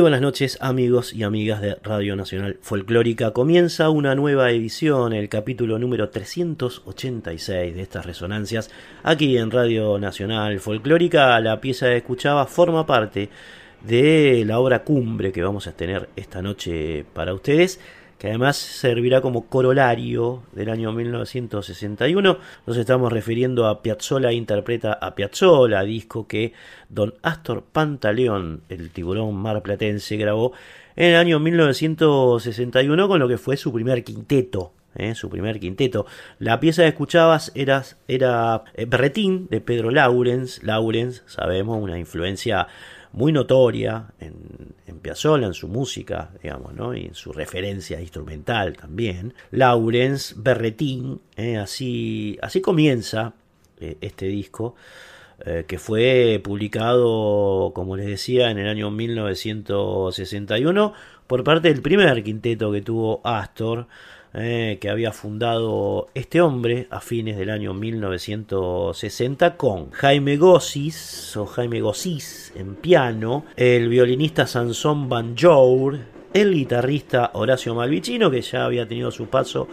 [0.00, 3.32] Muy buenas noches amigos y amigas de Radio Nacional Folclórica.
[3.32, 8.70] Comienza una nueva edición, el capítulo número 386 de estas resonancias
[9.02, 11.38] aquí en Radio Nacional Folclórica.
[11.40, 13.28] La pieza que escuchaba forma parte
[13.82, 17.78] de la obra cumbre que vamos a tener esta noche para ustedes
[18.20, 22.36] que además servirá como corolario del año 1961.
[22.66, 26.52] Nos estamos refiriendo a Piazzolla interpreta a Piazzolla, disco que
[26.90, 30.52] don Astor Pantaleón, el tiburón marplatense, grabó
[30.96, 34.74] en el año 1961 con lo que fue su primer quinteto.
[34.96, 35.14] ¿eh?
[35.14, 36.04] su primer quinteto.
[36.38, 40.62] La pieza que escuchabas era, era eh, Berretín de Pedro Laurens.
[40.62, 42.68] Laurens, sabemos, una influencia
[43.12, 46.94] muy notoria en, en Piazzolla, en su música, digamos, ¿no?
[46.94, 49.32] y en su referencia instrumental también.
[49.50, 51.56] Laurens, Berretín, ¿eh?
[51.56, 53.32] así, así comienza
[53.78, 54.74] eh, este disco.
[55.46, 60.92] Eh, que fue publicado, como les decía, en el año 1961
[61.26, 63.86] por parte del primer quinteto que tuvo Astor,
[64.32, 71.46] eh, que había fundado este hombre a fines del año 1960 con Jaime Gossis o
[71.46, 75.98] Jaime Gossis en piano, el violinista Sansón Banjour,
[76.32, 79.66] el guitarrista Horacio Malvicino que ya había tenido su paso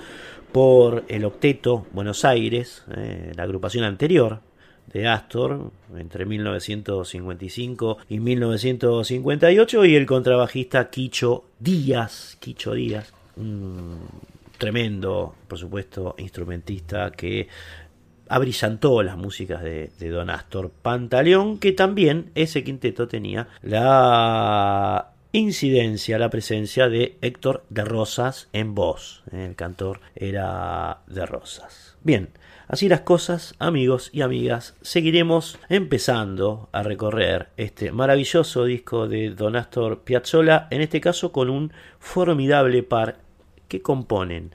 [0.51, 4.39] por el Octeto Buenos Aires, eh, la agrupación anterior
[4.92, 14.00] de Astor entre 1955 y 1958 y el contrabajista Quicho Díaz, Quicho Díaz, un
[14.57, 17.48] tremendo, por supuesto, instrumentista que
[18.30, 26.30] abrillantó las músicas de, Don Astor Pantaleón, que también ese quinteto tenía la incidencia, la
[26.30, 29.24] presencia de Héctor de Rosas en voz.
[29.31, 31.95] El cantor era de Rosas.
[32.04, 32.30] Bien,
[32.69, 39.56] Así las cosas, amigos y amigas, seguiremos empezando a recorrer este maravilloso disco de Don
[39.56, 43.19] Astor Piazzolla, en este caso con un formidable par
[43.67, 44.51] que componen.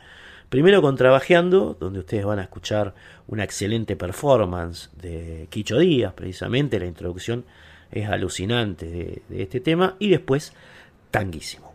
[0.49, 2.95] Primero contrabajeando, donde ustedes van a escuchar
[3.27, 7.45] una excelente performance de Quicho Díaz, precisamente la introducción
[7.91, 10.53] es alucinante de, de este tema, y después
[11.11, 11.75] tanguísimo.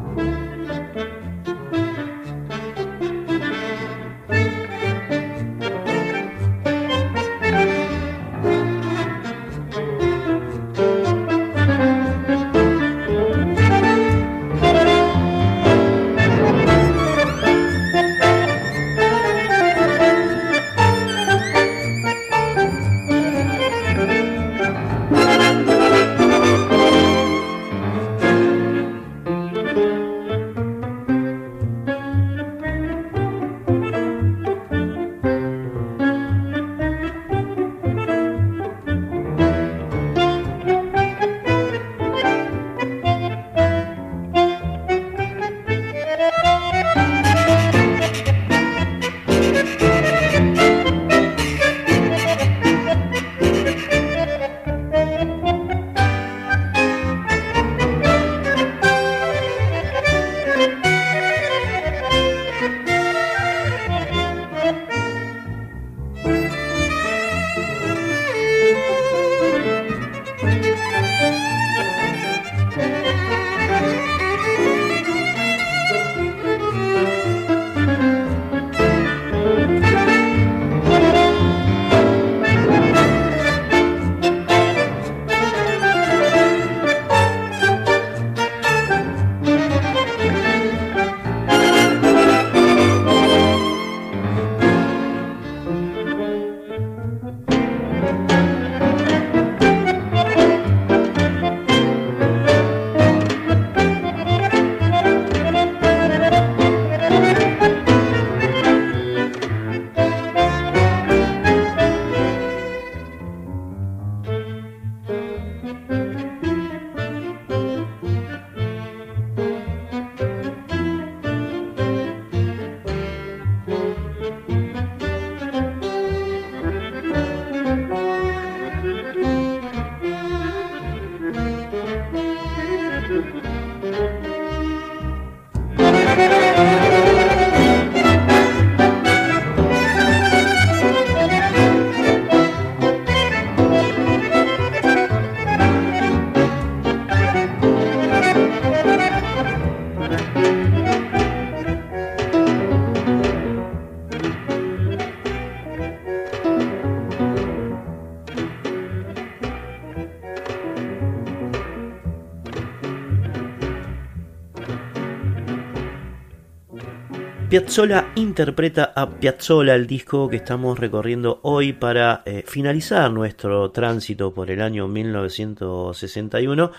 [167.51, 174.33] Piazzola interpreta a Piazzola, el disco que estamos recorriendo hoy para eh, finalizar nuestro tránsito
[174.33, 176.71] por el año 1961.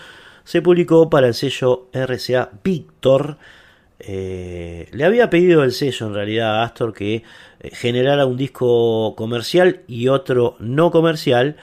[0.43, 3.37] Se publicó para el sello RCA Victor.
[3.99, 7.21] Eh, le había pedido el sello en realidad a Astor que
[7.59, 11.55] eh, generara un disco comercial y otro no comercial.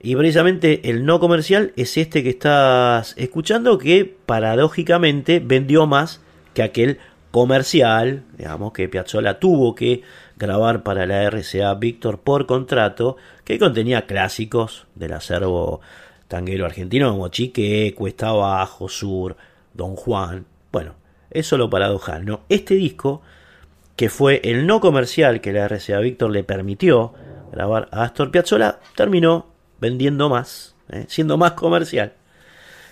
[0.00, 6.22] Y precisamente el no comercial es este que estás escuchando que paradójicamente vendió más
[6.54, 6.98] que aquel
[7.32, 10.02] comercial, digamos, que Piazzolla tuvo que
[10.36, 15.80] grabar para la RCA Víctor por contrato, que contenía clásicos del acervo
[16.28, 19.36] tanguero argentino como Chique, Cuesta Abajo, Sur,
[19.72, 20.44] Don Juan.
[20.70, 20.94] Bueno,
[21.30, 22.42] es solo paradojal, ¿no?
[22.50, 23.22] Este disco,
[23.96, 27.14] que fue el no comercial que la RCA Víctor le permitió
[27.50, 29.46] grabar a Astor Piazzolla, terminó
[29.80, 31.06] vendiendo más, ¿eh?
[31.08, 32.12] siendo más comercial.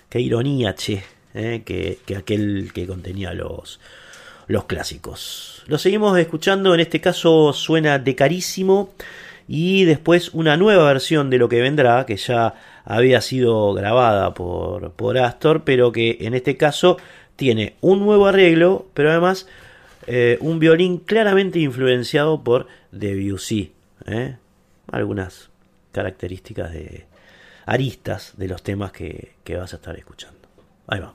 [0.09, 1.05] Qué ironía, che,
[1.35, 1.63] ¿eh?
[1.65, 3.81] que, que aquel que contenía los,
[4.51, 5.63] los clásicos.
[5.67, 8.91] Lo seguimos escuchando, en este caso suena de carísimo
[9.47, 12.55] y después una nueva versión de lo que vendrá, que ya
[12.85, 16.97] había sido grabada por, por Astor, pero que en este caso
[17.37, 19.47] tiene un nuevo arreglo, pero además
[20.09, 23.73] eh, un violín claramente influenciado por Debussy.
[24.07, 24.37] ¿eh?
[24.91, 25.51] Algunas
[25.93, 27.07] características de
[27.67, 30.41] aristas de los temas que, que vas a estar escuchando.
[30.89, 31.15] Ahí va.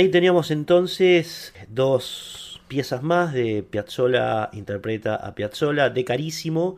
[0.00, 6.76] Ahí teníamos entonces dos piezas más de Piazzolla interpreta a Piazzolla de Carísimo,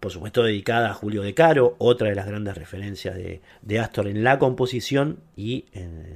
[0.00, 4.22] por supuesto dedicada a Julio De Caro, otra de las grandes referencias de, Astor en
[4.22, 5.64] la composición y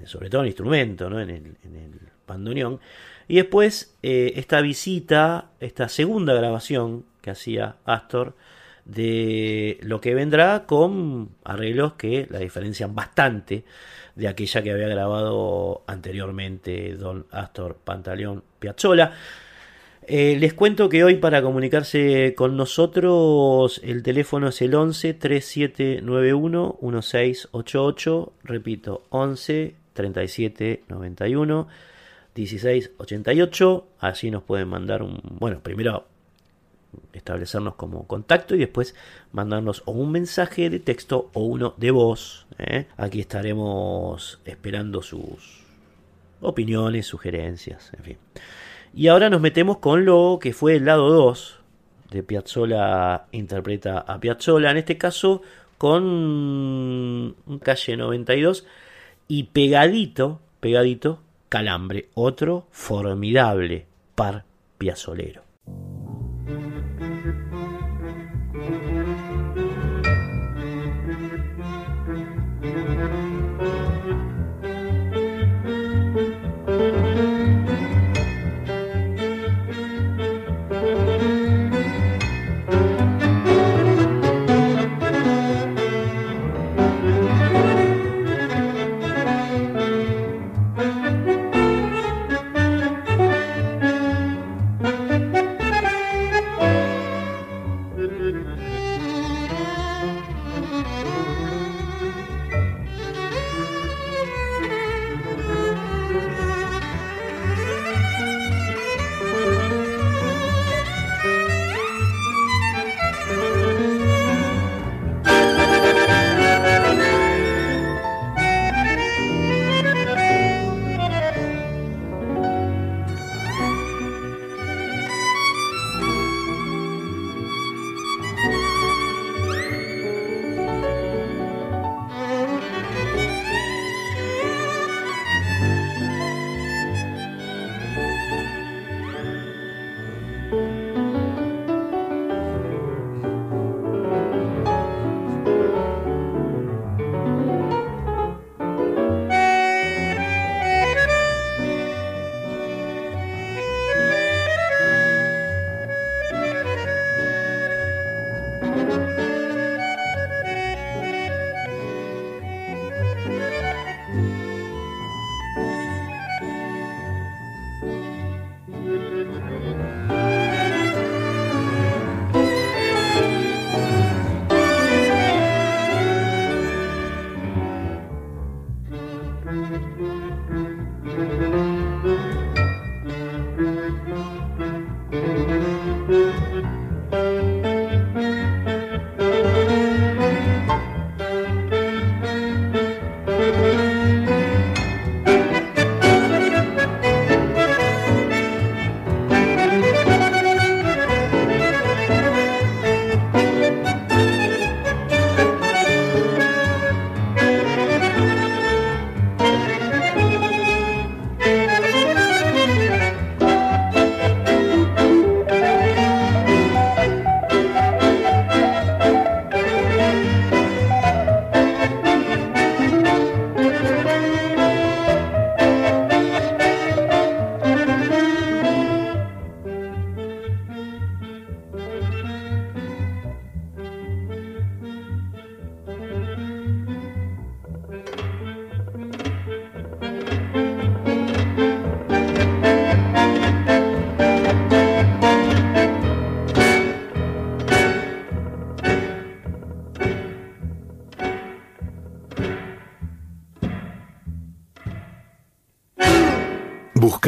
[0.04, 2.80] sobre todo en el instrumento, en, el, en bandoneón.
[3.26, 8.34] Y después eh, esta visita, esta segunda grabación que hacía Astor
[8.88, 13.64] de lo que vendrá con arreglos que la diferencian bastante
[14.16, 19.12] de aquella que había grabado anteriormente Don Astor Pantaleón Piazzolla.
[20.10, 26.78] Eh, les cuento que hoy para comunicarse con nosotros el teléfono es el 11 3791
[26.80, 31.68] 1688, repito, 11 37 91
[32.34, 36.06] 16 88, así nos pueden mandar un, bueno, primero
[37.12, 38.94] establecernos como contacto y después
[39.32, 42.46] mandarnos o un mensaje de texto o uno de voz.
[42.58, 42.86] ¿eh?
[42.96, 45.64] Aquí estaremos esperando sus
[46.40, 48.18] opiniones, sugerencias, en fin.
[48.94, 51.60] Y ahora nos metemos con lo que fue el lado 2
[52.10, 55.42] de Piazzola interpreta a Piazzola, en este caso
[55.76, 58.66] con calle 92
[59.28, 64.44] y pegadito, pegadito, Calambre, otro formidable par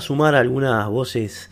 [0.00, 1.50] Sumar algunas voces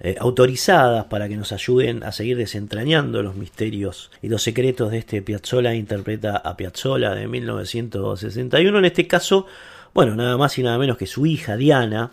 [0.00, 4.98] eh, autorizadas para que nos ayuden a seguir desentrañando los misterios y los secretos de
[4.98, 8.78] este Piazzolla interpreta a Piazzolla de 1961.
[8.78, 9.46] En este caso,
[9.94, 12.10] bueno, nada más y nada menos que su hija Diana,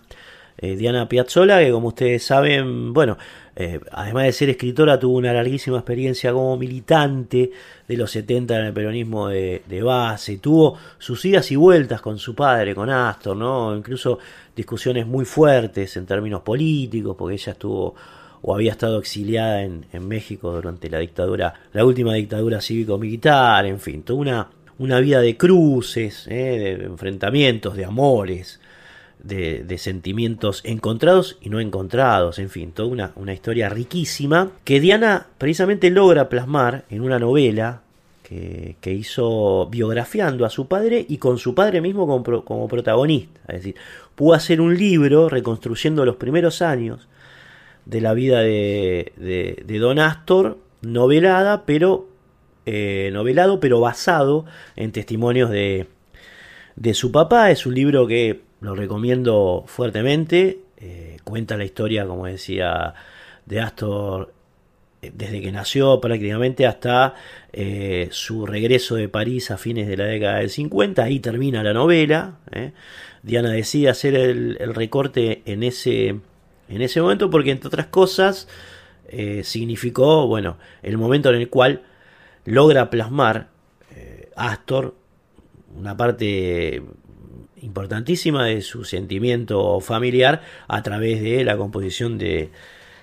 [0.61, 3.17] eh, Diana Piazzolla, que como ustedes saben, bueno,
[3.55, 7.51] eh, además de ser escritora, tuvo una larguísima experiencia como militante
[7.87, 12.35] de los 70 en el peronismo de, base, tuvo sus idas y vueltas con su
[12.35, 13.75] padre, con Astor, ¿no?
[13.75, 14.19] Incluso
[14.55, 17.95] discusiones muy fuertes en términos políticos, porque ella estuvo
[18.43, 24.03] o había estado exiliada en, México durante la dictadura, la última dictadura cívico-militar, en fin,
[24.03, 26.77] toda una, una vida de cruces, ¿eh?
[26.77, 28.59] de enfrentamientos, de amores,
[29.23, 35.27] de, sentimientos encontrados y no encontrados, en fin, toda una, una historia riquísima que Diana
[35.37, 37.81] precisamente logra plasmar en una novela
[38.79, 42.07] que, hizo biografiando a su padre y con su padre mismo
[42.45, 43.41] como, protagonista.
[43.49, 43.75] Es decir,
[44.15, 47.09] pudo hacer un libro reconstruyendo los primeros años
[47.85, 52.07] de la vida de, Don Astor, novelada, pero
[52.65, 54.45] eh, novelado, pero basado
[54.77, 55.87] en testimonios de,
[56.77, 57.51] de su papá.
[57.51, 60.59] Es un libro que lo recomiendo fuertemente.
[60.77, 62.93] Eh, cuenta la historia, como decía,
[63.45, 64.33] de Astor
[65.01, 67.15] eh, desde que nació prácticamente hasta
[67.51, 71.03] eh, su regreso de París a fines de la década del 50.
[71.03, 72.37] Ahí termina la novela.
[73.23, 76.19] Diana decide hacer el, recorte en ese,
[76.69, 78.47] en ese momento porque, entre otras cosas,
[79.43, 81.81] significó bueno, el momento en el cual
[82.45, 83.49] logra plasmar
[84.37, 84.95] Astor
[85.77, 86.81] una parte
[87.61, 92.51] importantísima de su sentimiento familiar a través de la composición de,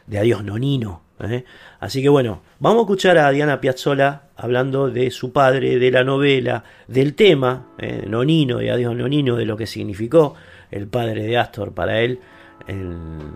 [0.09, 1.03] Adiós Nonino.
[1.21, 1.45] ¿eh?
[1.81, 6.05] Así que bueno, vamos a escuchar a Diana Piazzola hablando de su padre, de la
[6.05, 8.05] novela, del tema, ¿eh?
[8.07, 10.35] Nonino y Adiós Nonino, de lo que significó
[10.71, 12.21] el padre de Astor para él
[12.67, 13.35] en,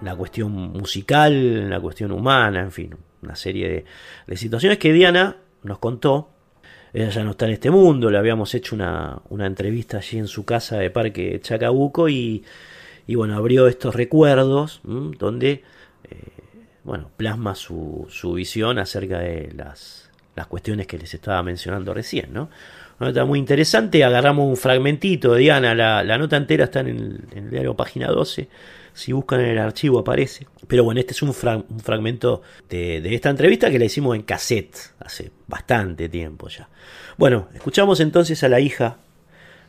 [0.00, 3.84] la cuestión musical, en la cuestión humana, en fin, una serie de,
[4.26, 6.33] de situaciones que Diana nos contó
[6.94, 10.44] ella ya no está en este mundo, le habíamos hecho una, entrevista allí en su
[10.44, 12.44] casa de Parque Chacabuco y,
[13.08, 15.64] y bueno, abrió estos recuerdos donde,
[16.08, 16.16] eh,
[16.84, 22.32] bueno, plasma su, su, visión acerca de las, las cuestiones que les estaba mencionando recién,
[22.32, 22.48] ¿no?
[23.00, 26.88] Una nota muy interesante, agarramos un fragmentito de Diana, la, la nota entera está en
[26.88, 28.48] el, en el diario página 12
[28.94, 30.46] si buscan en el archivo aparece.
[30.66, 35.30] Pero bueno, este es un, fragmento de, esta entrevista que la hicimos en cassette hace
[35.46, 36.68] bastante tiempo ya.
[37.18, 38.96] Bueno, escuchamos entonces a la hija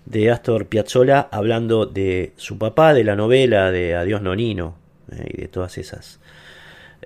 [0.05, 4.75] de Astor Piazzolla hablando de su papá, de la novela de Adiós Nonino
[5.11, 6.19] eh, y de todas esas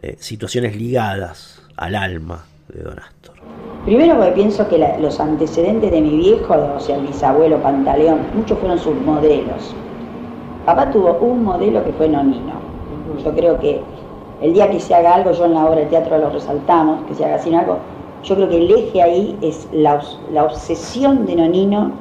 [0.02, 3.36] eh, situaciones ligadas al alma de Don Astor.
[3.86, 8.60] Primero porque pienso que los antecedentes de mi viejo, o sea, el bisabuelo Pantaleón, muchos
[8.60, 9.74] fueron sus modelos.
[10.66, 12.54] Papá tuvo un modelo que fue Nonino.
[13.24, 13.82] Yo creo que
[14.42, 17.16] el día que se haga algo, yo en la obra de teatro lo resaltamos, que
[17.16, 17.78] se haga sin algo,
[18.24, 20.02] yo creo que el eje ahí es la,
[20.44, 21.92] obsesión de Nonino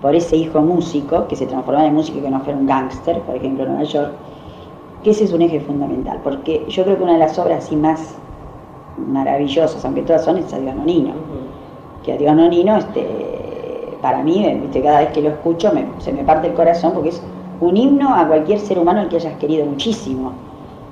[0.00, 3.20] por ese hijo músico, que se transformara en músico y que no fuera un gángster,
[3.20, 4.12] por ejemplo, en Nueva York,
[5.02, 7.76] que ese es un eje fundamental, porque yo creo que una de las obras así
[7.76, 8.16] más
[8.96, 11.12] maravillosas, aunque todas son, es Adiós Nonino.
[12.04, 16.54] Que Adiós Nonino, este, para mí, cada vez que lo escucho, se me parte el
[16.54, 17.22] corazón porque es
[17.60, 20.32] un himno a cualquier ser humano al que hayas querido muchísimo.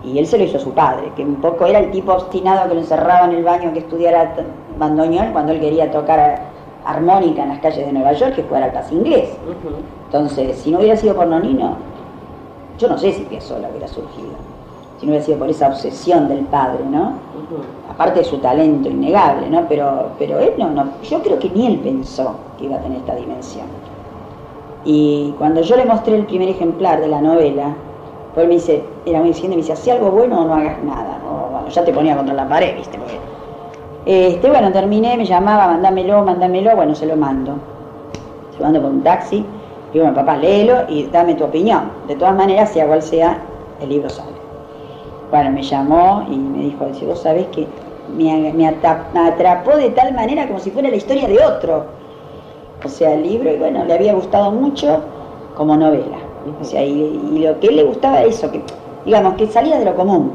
[0.05, 2.69] Y él se lo hizo a su padre, que un poco era el tipo obstinado
[2.69, 4.35] que lo encerraba en el baño que estudiara
[4.79, 6.41] bandoneón cuando él quería tocar
[6.85, 9.31] armónica en las calles de Nueva York, que fuera al paz inglés.
[10.07, 11.77] Entonces, si no hubiera sido por Nonino,
[12.79, 14.33] yo no sé si Piazzolla hubiera surgido.
[14.99, 17.13] Si no hubiera sido por esa obsesión del padre, ¿no?
[17.89, 19.67] Aparte de su talento innegable, ¿no?
[19.69, 22.99] Pero, pero él no, no, yo creo que ni él pensó que iba a tener
[22.99, 23.67] esta dimensión.
[24.85, 27.75] Y cuando yo le mostré el primer ejemplar de la novela,
[28.35, 31.19] pues me dice, era muy diciendo, me dice, hacía algo bueno o no hagas nada.
[31.29, 32.99] O bueno, ya te ponía contra la pared, viste,
[34.05, 37.55] este, bueno, terminé, me llamaba, mándamelo, mándamelo, bueno, se lo mando.
[38.53, 39.45] Se lo mando por un taxi,
[39.93, 41.91] digo, papá, léelo y dame tu opinión.
[42.09, 43.39] De todas maneras, sea cual sea,
[43.81, 44.33] el libro sale.
[45.31, 47.67] Bueno, me llamó y me dijo, dice, vos sabés que
[48.17, 52.02] me, me atrapó de tal manera como si fuera la historia de otro
[52.85, 55.01] o sea, el libro, y bueno, le había gustado mucho
[55.57, 56.19] como novela.
[56.61, 58.63] O sea, y, lo que él le gustaba eso, que,
[59.05, 60.33] digamos, que salía de lo común.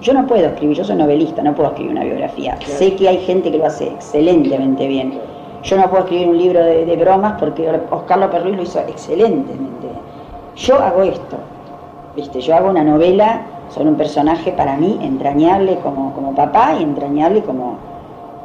[0.00, 2.56] Yo no puedo escribir, yo soy novelista, no puedo escribir una biografía.
[2.64, 5.20] Sé que hay gente que lo hace excelentemente bien.
[5.62, 9.88] Yo no puedo escribir un libro de, bromas porque Oscar López Ruiz lo hizo excelentemente.
[10.56, 11.36] Yo hago esto,
[12.16, 12.40] ¿viste?
[12.40, 17.42] Yo hago una novela sobre un personaje para mí entrañable como, como papá y entrañable
[17.42, 17.76] como,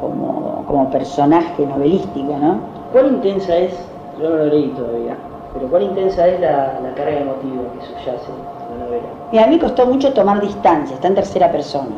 [0.02, 2.75] como, como personaje novelístico, ¿no?
[2.92, 3.74] ¿Cuál intensa es,
[4.22, 5.16] yo no lo leí todavía,
[5.54, 9.04] pero cuál intensa es la, carga emotiva que subyace en la novela?
[9.32, 11.96] Y a mí costó mucho tomar distancia, está en tercera persona.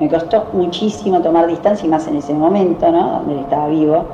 [0.00, 3.10] Me costó muchísimo tomar distancia y más en ese momento, ¿no?
[3.12, 4.04] Donde él estaba vivo.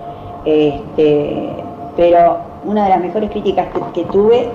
[0.45, 1.49] Este,
[1.97, 4.51] pero una de las mejores críticas que, tuve,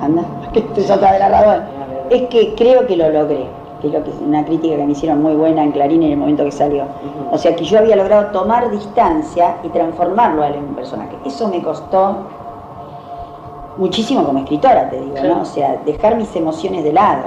[0.00, 1.68] anda, que estoy de la
[2.10, 5.62] es que creo que lo logré que es una crítica que me hicieron muy buena
[5.62, 6.84] en Clarín en el momento que salió.
[7.30, 11.16] O sea, que yo había logrado tomar distancia y transformarlo a él en un personaje.
[11.24, 12.16] Eso me costó
[13.76, 15.42] muchísimo como escritora, te digo, ¿no?
[15.42, 17.24] O sea, dejar mis emociones de lado.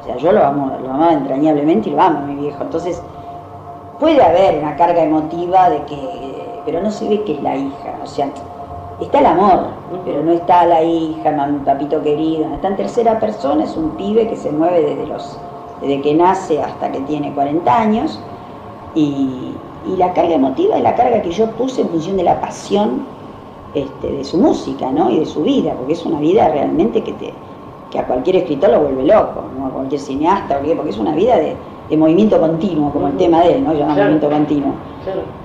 [0.00, 2.62] O sea, yo lo amo, lo amaba entrañablemente y lo amo, mi viejo.
[2.62, 3.02] Entonces,
[3.98, 7.94] puede haber una carga emotiva de que, pero no se ve que es la hija,
[8.02, 8.28] o sea,
[9.00, 9.68] está el amor,
[10.04, 14.28] pero no está la hija, mi papito querido, está en tercera persona, es un pibe
[14.28, 15.38] que se mueve desde los
[15.80, 18.20] desde que nace hasta que tiene 40 años,
[18.94, 19.52] Y,
[19.86, 23.04] y la carga emotiva es la carga que yo puse en función de la pasión
[23.74, 25.10] este, de su música, ¿no?
[25.10, 27.34] Y de su vida, porque es una vida realmente que te
[27.90, 29.66] que a cualquier escritor lo vuelve loco, ¿no?
[29.66, 31.56] a cualquier cineasta, porque es una vida de,
[31.96, 33.72] movimiento continuo, como el tema de él, ¿no?
[33.72, 34.72] Llama movimiento continuo.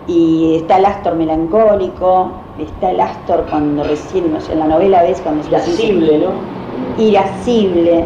[0.08, 5.04] Y está el Astor melancólico, está el Astor cuando recién, no sé, en la novela
[5.04, 7.04] ves cuando Irascible, ¿no?
[7.04, 8.06] Irascible.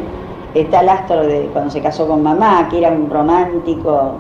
[0.56, 4.14] Está el Astor de cuando se casó con mamá, que era un romántico,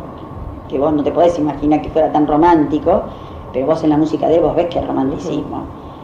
[0.67, 3.03] que vos no te podés imaginar que fuera tan romántico,
[3.53, 5.63] pero vos en la música de él vos ves que es romanticismo.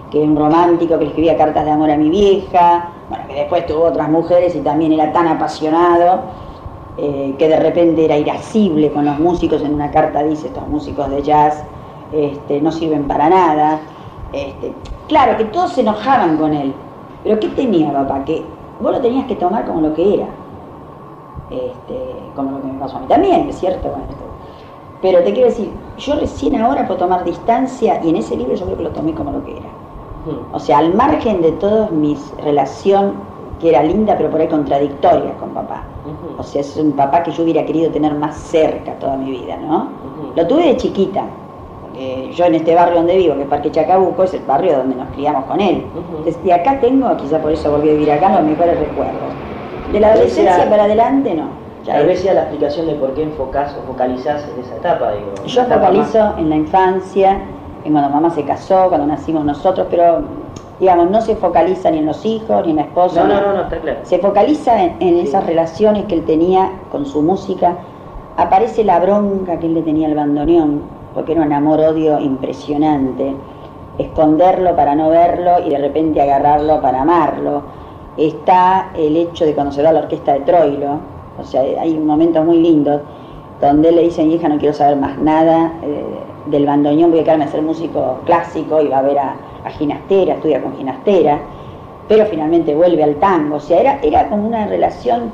[0.09, 3.35] Que es un romántico que le escribía cartas de amor a mi vieja, bueno, que
[3.35, 6.21] después tuvo otras mujeres y también era tan apasionado
[6.97, 11.09] eh, que de repente era irascible con los músicos, en una carta dice, estos músicos
[11.09, 11.61] de jazz
[12.13, 13.81] este, no sirven para nada.
[14.31, 14.73] Este,
[15.09, 16.73] claro, que todos se enojaban con él,
[17.21, 18.23] pero ¿qué tenía papá?
[18.23, 18.45] Que
[18.81, 20.27] vos lo tenías que tomar como lo que era,
[21.49, 23.89] este, como lo que me pasó a mí también, es cierto.
[25.01, 28.65] pero te quiero decir, yo recién ahora puedo tomar distancia y en ese libro yo
[28.65, 29.69] creo que lo tomé como lo que era.
[30.53, 33.13] O sea, al margen de toda mi relación,
[33.59, 35.83] que era linda pero por ahí contradictoria con papá.
[36.37, 39.57] O sea, es un papá que yo hubiera querido tener más cerca toda mi vida,
[39.57, 39.87] ¿no?
[40.35, 41.25] Lo tuve de chiquita,
[42.01, 44.95] porque yo en este barrio donde vivo, que es Parque Chacabuco, es el barrio donde
[44.95, 45.83] nos criamos con él.
[46.25, 49.13] Desde acá tengo, quizá por eso volví a vivir acá, los mejores recuerdos.
[49.91, 51.61] De la adolescencia para adelante, no.
[51.85, 55.11] Tal vez sea la explicación de por qué enfocás o focalizás en esa etapa.
[55.13, 57.41] Digo, yo focalizo en la infancia,
[57.83, 60.21] en cuando mamá se casó, cuando nacimos nosotros, pero
[60.79, 63.23] digamos, no se focaliza ni en los hijos, ni en la esposa.
[63.23, 63.99] No, no, no, está claro.
[64.03, 67.75] Se focaliza en, esas relaciones que él tenía con su música.
[68.37, 73.35] Aparece la bronca que él le tenía al bandoneón, porque era un amor-odio impresionante.
[73.97, 77.63] Esconderlo para no verlo y de repente agarrarlo para amarlo.
[78.17, 80.99] Está el hecho de cuando se va a la orquesta de Troilo,
[81.39, 83.01] o sea, hay momentos muy lindos
[83.61, 86.03] donde le dice a mi hija no quiero saber más nada eh,
[86.47, 89.69] del bandoneón, voy a quedarme a ser músico clásico y va a ver a a
[89.69, 91.39] ginastera, estudia con ginastera,
[92.07, 93.55] pero finalmente vuelve al tango.
[93.55, 95.31] O sea, era, era como una relación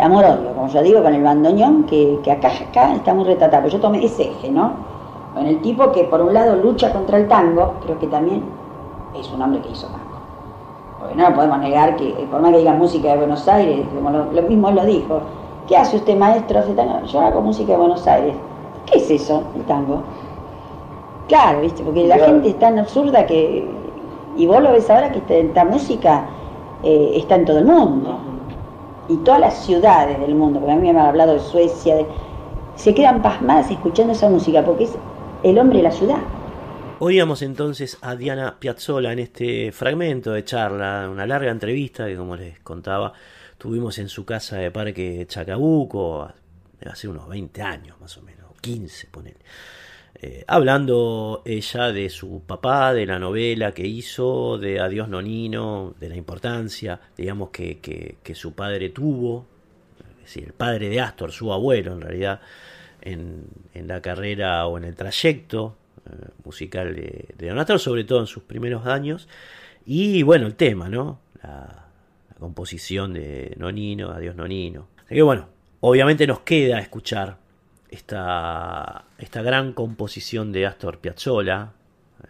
[0.00, 3.68] amor-odio, como yo digo, con el bandoneón, que, acá, acá está muy retratado.
[3.68, 4.72] Yo tomé ese eje, ¿no?
[5.34, 8.42] Con el tipo que por un lado lucha contra el tango, creo que también
[9.18, 10.04] es un hombre que hizo tango.
[10.98, 14.42] Porque no podemos negar que, por más que diga música de Buenos Aires, como lo,
[14.42, 15.20] mismo lo dijo,
[15.68, 16.60] ¿qué hace usted maestro?
[17.06, 18.34] Yo hago música de Buenos Aires.
[18.86, 20.02] ¿Qué es eso, el tango?
[21.28, 21.82] Claro, ¿viste?
[21.82, 23.68] Porque la gente es tan absurda que.
[24.36, 26.26] Y vos lo ves ahora que esta, música
[26.82, 28.18] eh, está en todo el mundo.
[29.08, 31.96] Y todas las ciudades del mundo, porque a mí me han hablado de Suecia,
[32.76, 34.96] se quedan pasmadas escuchando esa música, porque es
[35.42, 36.18] el hombre de la ciudad.
[37.00, 42.36] Oíamos entonces a Diana Piazzola en este fragmento de charla, una larga entrevista que, como
[42.36, 43.12] les contaba,
[43.58, 46.28] tuvimos en su casa de Parque Chacabuco
[46.90, 49.36] hace unos 20 años más o menos, 15, ponele.
[50.26, 56.08] Eh, hablando ella de su papá, de la novela que hizo, de Adiós Nonino, de
[56.08, 59.44] la importancia, digamos, que, su padre tuvo,
[60.24, 62.40] es el padre de Astor, su abuelo en realidad,
[63.02, 68.20] en, la carrera o en el trayecto eh, musical de, de, Don Astor, sobre todo
[68.20, 69.28] en sus primeros años,
[69.84, 71.20] y bueno, el tema, ¿no?
[71.42, 71.84] La,
[72.30, 74.88] la composición de Nonino, Adiós Nonino.
[75.04, 75.50] Así que bueno,
[75.80, 77.43] obviamente nos queda escuchar
[77.94, 81.72] esta, esta gran composición de Astor Piazzolla,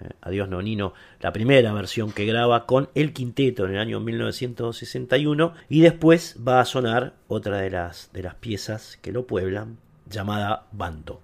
[0.00, 5.54] eh, Adiós Nonino, la primera versión que graba con el quinteto en el año 1961
[5.68, 10.66] y después va a sonar otra de las, de las piezas que lo pueblan llamada
[10.70, 11.20] Bando.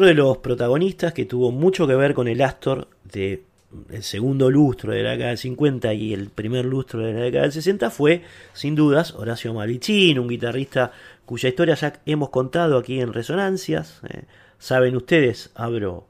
[0.00, 3.44] Otro de los protagonistas que tuvo mucho que ver con el Astor de
[3.90, 7.42] el segundo lustro de la década del 50 y el primer lustro de la década
[7.42, 8.22] del 60 fue,
[8.54, 10.92] sin dudas, Horacio Malicino, un guitarrista
[11.26, 14.00] cuya historia ya hemos contado aquí en Resonancias.
[14.08, 14.22] Eh.
[14.58, 16.08] Saben ustedes, abro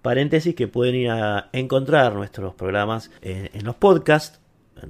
[0.00, 4.38] paréntesis, que pueden ir a encontrar nuestros programas en los podcasts,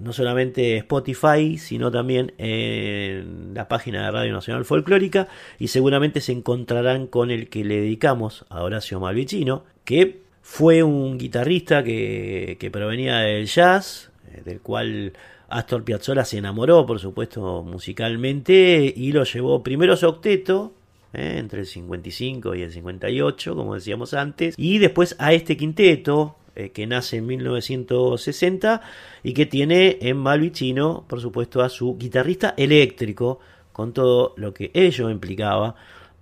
[0.01, 5.29] no solamente Spotify, sino también en la página de Radio Nacional Folclórica,
[5.59, 11.19] y seguramente se encontrarán con el que le dedicamos a Horacio Malvicino, que fue un
[11.19, 15.15] guitarrista que, provenía del jazz, eh, del cual
[15.49, 20.75] Astor Piazzolla se enamoró, por supuesto, musicalmente, y lo llevó primero a su octeto,
[21.13, 26.37] eh, entre el 55 y el 58, como decíamos antes, y después a este quinteto,
[26.57, 28.81] eh, que nace en 1960
[29.23, 33.41] y que tiene en Malvicino, por supuesto, a su guitarrista eléctrico,
[33.73, 35.75] con todo lo que ello implicaba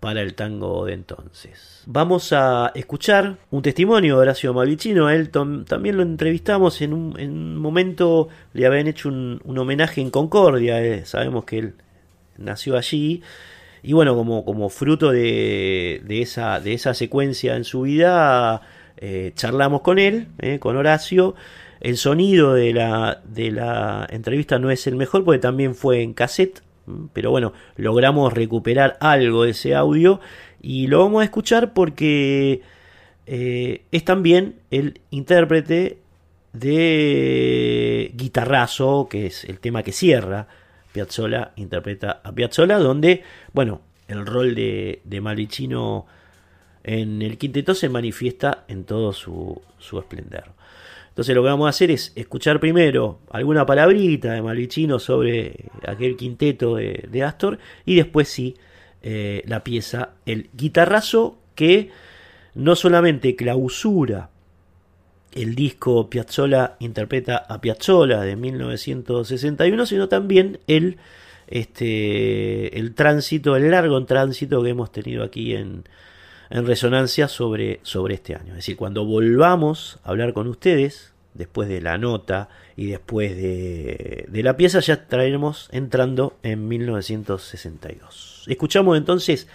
[0.02, 1.84] para el tango de entonces.
[1.86, 5.08] Vamos a escuchar un testimonio de Horacio Malvicino.
[5.10, 11.04] él también lo entrevistamos en un, momento, le habían hecho un, homenaje en Concordia, eh,
[11.04, 11.74] sabemos que él
[12.36, 13.22] nació allí.
[13.84, 18.62] Y bueno, como, como fruto de, esa, de esa secuencia en su vida,
[19.04, 21.34] eh, charlamos con él, eh, con Horacio.
[21.80, 26.14] El sonido de la, de la entrevista no es el mejor porque también fue en
[26.14, 26.62] cassette,
[27.12, 30.20] pero bueno, logramos recuperar algo de ese audio
[30.60, 32.62] y lo vamos a escuchar porque
[33.26, 35.98] eh, es también el intérprete
[36.52, 40.46] de Guitarrazo, que es el tema que cierra.
[40.92, 46.06] Piazzolla interpreta a Piazzolla, donde, bueno, el rol de, de Malicino
[46.84, 49.60] en el quinteto se manifiesta en todo su,
[49.98, 50.52] esplendor.
[51.08, 56.16] Entonces lo que vamos a hacer es escuchar primero alguna palabrita de Malvicino sobre aquel
[56.16, 58.56] quinteto de, Astor y después sí
[59.02, 61.90] eh, la pieza, el guitarrazo que
[62.54, 64.30] no solamente clausura
[65.32, 70.98] el disco Piazzola interpreta a Piazzola de 1961, sino también el,
[71.46, 75.84] este, el tránsito, el largo tránsito que hemos tenido aquí en,
[76.52, 78.50] en resonancia sobre, sobre este año.
[78.50, 84.26] Es decir, cuando volvamos a hablar con ustedes, después de la nota y después de,
[84.28, 88.44] de la pieza, ya traeremos entrando en 1962.
[88.48, 89.48] Escuchamos entonces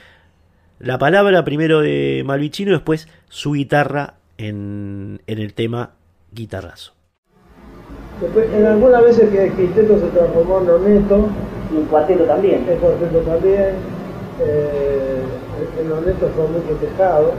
[0.79, 5.91] la palabra primero de Malvicino y después su guitarra en, en el tema
[6.31, 6.93] guitarrazo.
[8.19, 11.29] Después, en algunas veces que el quinteto se transformó en Oneto.
[11.71, 12.65] Y un cuarteto también.
[12.67, 13.75] El cuarteto también.
[14.41, 15.21] Eh,
[15.79, 17.33] el Oneto fue muy festejado.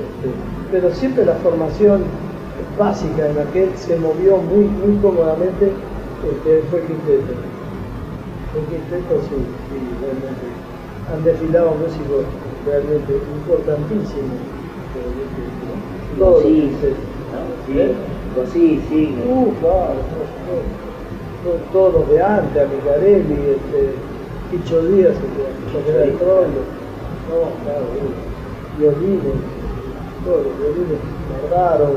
[0.00, 0.28] Este,
[0.70, 2.04] pero siempre la formación
[2.78, 5.72] básica en la que él se movió muy, muy cómodamente
[6.24, 7.32] este, fue quinteto.
[8.54, 10.46] El quinteto sí, sí, realmente.
[11.12, 12.24] Han desfilado músicos
[12.66, 14.38] realmente importantísimos.
[16.18, 16.70] Todos sí,
[18.52, 19.14] sí, sí.
[19.28, 19.94] Uh, claro,
[21.72, 23.94] todos los de antes, Amicarelli, este,
[24.50, 26.81] Picho Díaz, el que era el trono.
[27.32, 27.88] No, claro,
[28.76, 29.24] violines,
[30.22, 31.00] todos los violines,
[31.32, 31.96] Bardaro,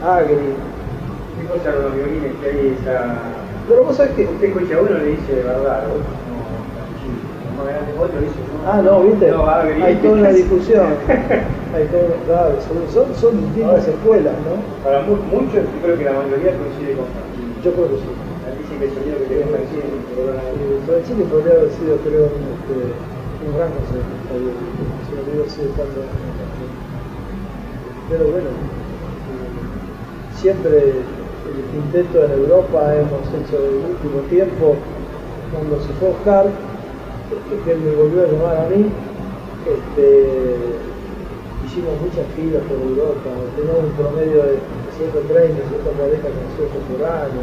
[0.00, 0.56] Agri.
[1.36, 3.20] ¿Qué cosa con los violines que hay esa...
[3.68, 4.24] Pero vos sabés que...
[4.24, 8.40] Usted escucha uno le dice Bardaro, no, más grande otro dice...
[8.64, 9.82] Ah, no, viste, no, Agri.
[9.84, 10.86] hay toda una discusión.
[11.76, 14.56] hay todo, claro, son, son distintas escuelas, ¿no?
[14.82, 17.04] Para muchos, yo creo que la mayoría coincide con
[17.60, 18.08] Yo creo que sí.
[18.56, 23.19] Dice que el sonido que tiene coincide con Chile podría haber sido, creo, este,
[25.76, 26.00] cuando...
[28.08, 28.50] Pero bueno,
[30.34, 34.74] siempre el quinteto en Europa hemos hecho el último tiempo,
[35.52, 38.86] cuando se fue Oscar, este, que me volvió a llamar a mí,
[39.66, 40.56] este,
[41.66, 44.58] hicimos muchas filas por Europa, teníamos un promedio de
[44.98, 47.42] 130, 140 canciones por año,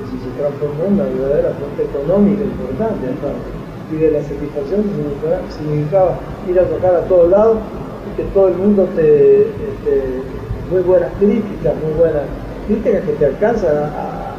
[0.00, 3.59] y se transformó en una verdadera fuente económica importante
[3.92, 6.18] y de la satisfacción significaba, significaba
[6.48, 7.58] ir a tocar a todos lados
[8.06, 10.22] y que todo el mundo te, este,
[10.70, 12.22] muy buenas críticas, muy buenas
[12.66, 14.30] críticas que te alcanzan a,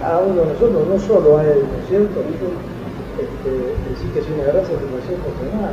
[0.00, 2.20] cada uno de nosotros, no solo a él, ¿no es cierto?
[3.16, 3.50] Este,
[3.90, 5.72] decir que es una gran satisfacción personal.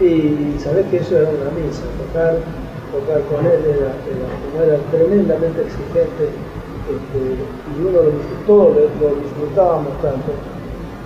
[0.00, 2.38] Y sabés que eso era una misa, tocar,
[2.94, 3.90] tocar con él era,
[4.64, 6.30] era, tremendamente exigente
[6.84, 10.30] este, y uno lo disfrutó, lo, disfrutábamos tanto,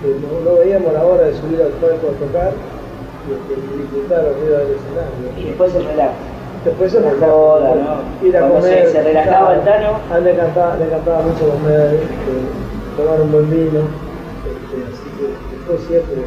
[0.01, 2.51] que no, veíamos la hora de subir al palco a tocar
[3.27, 5.37] y, disfrutar arriba del escenario.
[5.37, 6.13] Y después el relajo.
[6.65, 8.27] Después se relajaba, ¿no?
[8.27, 8.87] ir a comer.
[8.89, 9.99] Se, relajaba el Tano.
[10.11, 13.79] A él le encantaba, le encantaba mucho comer, este, tomar un buen vino.
[14.43, 16.23] Este, así que después siempre,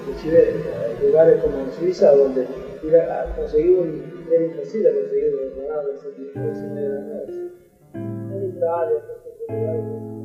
[0.00, 2.46] inclusive hay lugares como en Suiza donde
[2.94, 7.50] a conseguir un, era imposible conseguir un ganado de ese tipo de la noche.
[7.94, 10.15] En Italia, en otros lugares.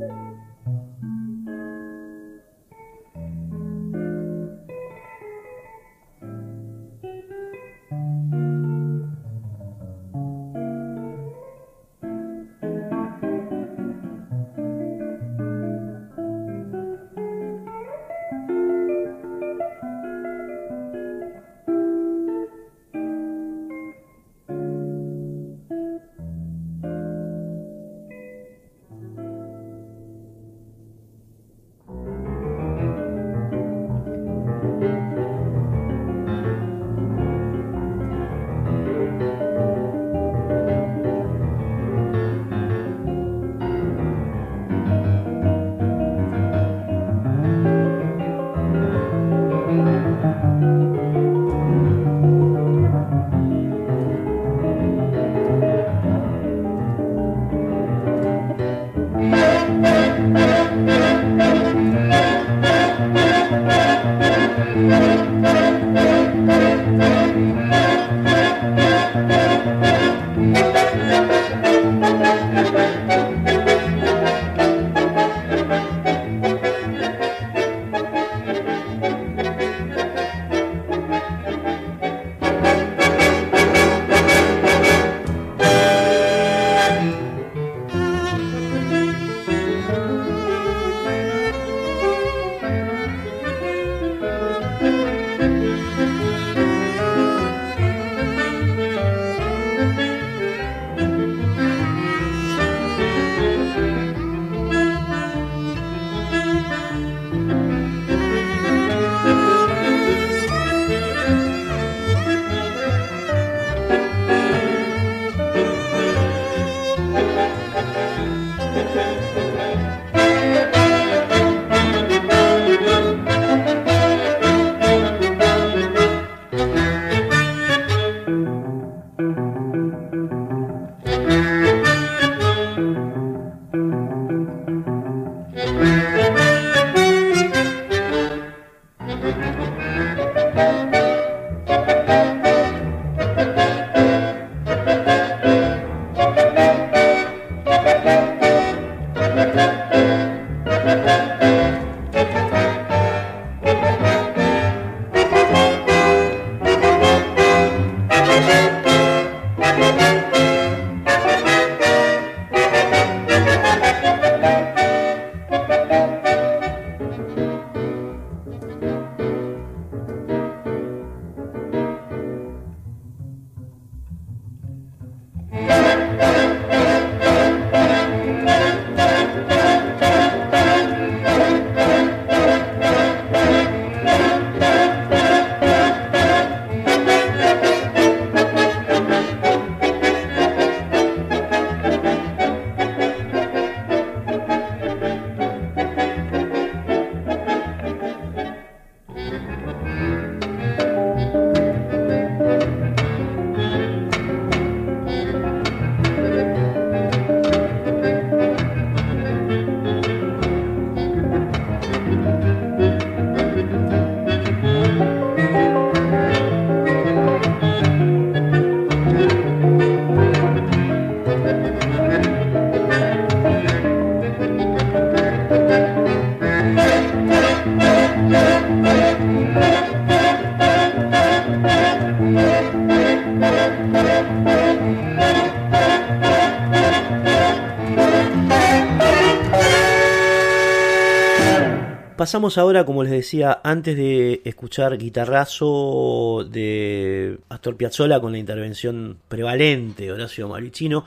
[242.31, 249.17] Pasamos ahora, como les decía, antes de escuchar guitarrazo de Astor Piazzolla con la intervención
[249.27, 251.03] prevalente de Horacio Maricino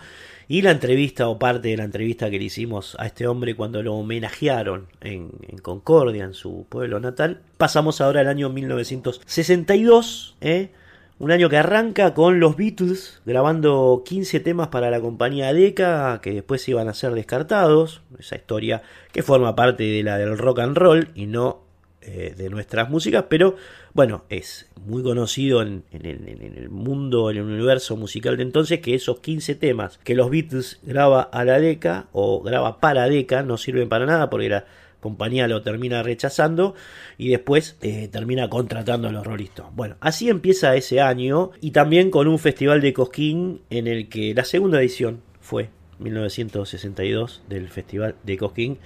[0.49, 3.83] y la entrevista o parte de la entrevista que le hicimos a este hombre cuando
[3.83, 5.31] lo homenajearon en,
[5.63, 7.41] Concordia, en su pueblo natal.
[7.57, 10.73] Pasamos ahora al año 1962, ¿eh?
[11.19, 16.33] Un año que arranca con los Beatles grabando 15 temas para la compañía Decca que
[16.33, 18.03] después iban a ser descartados.
[18.19, 21.65] Esa historia que forma parte de la del rock and roll y no
[22.07, 23.57] eh, de nuestras músicas, pero
[23.95, 29.21] bueno, es muy conocido en, el, mundo, en el universo musical de entonces, que esos
[29.21, 33.89] 15 temas que los Beatles graba a la Decca o graba para Decca no sirven
[33.89, 34.67] para nada porque era
[35.05, 36.75] compañía lo termina rechazando
[37.19, 42.11] y después eh, termina contratando a los Rolling Bueno, así empieza ese año y también
[42.11, 48.15] con un festival de Cosquín en el que la segunda edición fue 1962 del Festival
[48.23, 48.79] de Cosquín,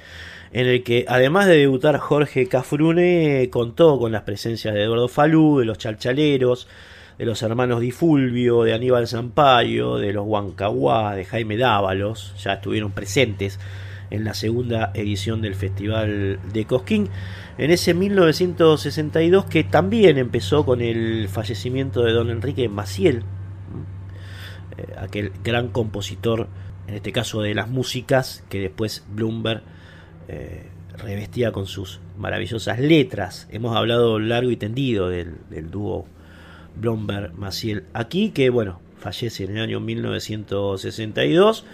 [0.52, 5.60] en el que además de debutar Jorge Cafrune, contó con las presencias de Eduardo Falú,
[5.60, 6.66] de los Chalchaleros,
[7.16, 12.54] de los hermanos Di Fulvio, de Aníbal Zampayo, de los Huancahuá, de Jaime Dávalos, ya
[12.54, 13.60] estuvieron presentes
[14.10, 17.08] en la segunda edición del Festival de Cosquín,
[17.58, 23.22] en ese 1962 que también empezó con el fallecimiento de don Enrique Maciel,
[24.76, 26.48] eh, aquel gran compositor,
[26.86, 29.62] en este caso de las músicas, que después Bloomberg
[30.28, 33.48] eh, revestía con sus maravillosas letras.
[33.50, 35.36] Hemos hablado largo y tendido del,
[35.70, 36.06] dúo
[36.76, 41.64] Blomberg-Maciel aquí, que bueno, fallece en el año 1962.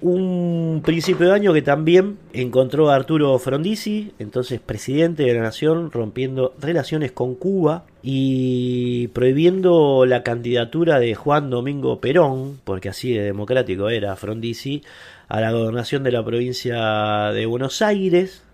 [0.00, 5.90] Un principio de año que también encontró a Arturo Frondizi, entonces presidente de la nación,
[5.90, 13.22] rompiendo relaciones con Cuba y prohibiendo la candidatura de Juan Domingo Perón, porque así de
[13.22, 14.82] democrático era Frondizi,
[15.28, 18.44] a la gobernación de la provincia de Buenos Aires.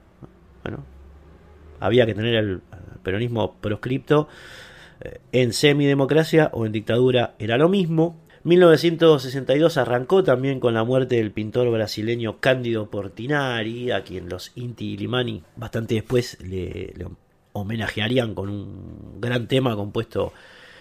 [0.62, 0.84] Bueno,
[1.80, 2.60] había que tener el
[3.02, 4.28] peronismo proscripto
[5.00, 8.16] eh, en semidemocracia o en dictadura era lo mismo.
[8.44, 14.96] 1962 arrancó también con la muerte del pintor brasileño Cándido Portinari, a quien los Inti
[14.96, 16.92] Limani bastante después le,
[17.52, 20.32] homenajearían con un gran tema compuesto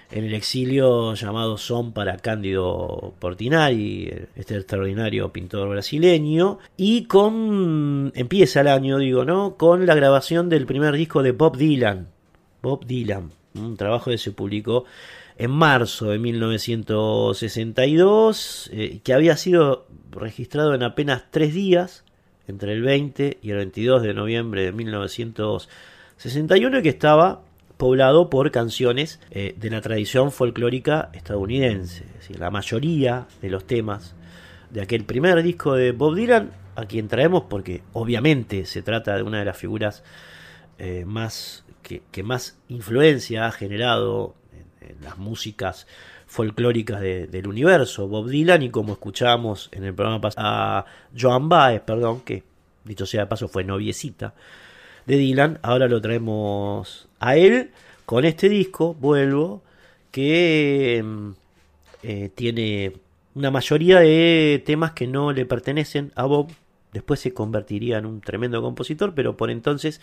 [0.10, 8.62] en el exilio llamado Son para Cándido Portinari, este extraordinario pintor brasileño, y con empieza
[8.62, 9.56] el año, digo, ¿no?
[9.56, 12.08] Con la grabación del primer disco de Bob Dylan.
[12.62, 14.86] Bob Dylan, un trabajo que se publicó
[15.42, 22.06] en marzo de 1962, eh, que había sido registrado en apenas tres días,
[22.48, 27.42] entre el 20 y el 22 de noviembre de 1961, y que estaba
[27.78, 32.04] poblado por canciones eh, de la tradición folclórica estadounidense.
[32.04, 34.14] Es decir, la mayoría de los temas
[34.70, 39.24] de aquel primer disco de Bob Dylan, a quien traemos porque obviamente se trata de
[39.24, 40.04] una de las figuras
[40.78, 44.36] eh, más que, más influencia ha generado
[44.82, 45.88] en, las músicas
[46.28, 50.86] folclóricas del universo, Bob Dylan, y como escuchábamos en el programa pasado, a
[51.18, 52.44] Joan Baez, perdón, que
[52.84, 54.34] dicho sea de paso fue noviecita
[55.06, 57.72] de Dylan, ahora lo traemos a él
[58.06, 59.62] con este disco, vuelvo,
[60.12, 61.30] que mm,
[62.04, 62.94] eh, tiene
[63.36, 66.52] una mayoría de temas que no le pertenecen a Bob,
[66.92, 70.02] después se convertiría en un tremendo compositor, pero por entonces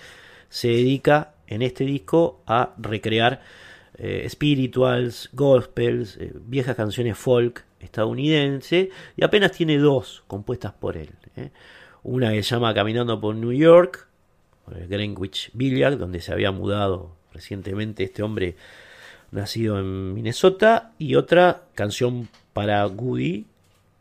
[0.48, 3.42] se dedica en este disco a recrear
[4.00, 11.10] eh, spirituals, gospels, eh, viejas canciones folk estadounidense y apenas tiene dos compuestas por él.
[11.34, 11.50] ¿eh?
[12.04, 14.06] Una que se llama Caminando por New York,
[14.64, 18.54] por el Greenwich Village, donde se había mudado recientemente este hombre
[19.32, 23.46] nacido en Minnesota, y otra canción para Goody,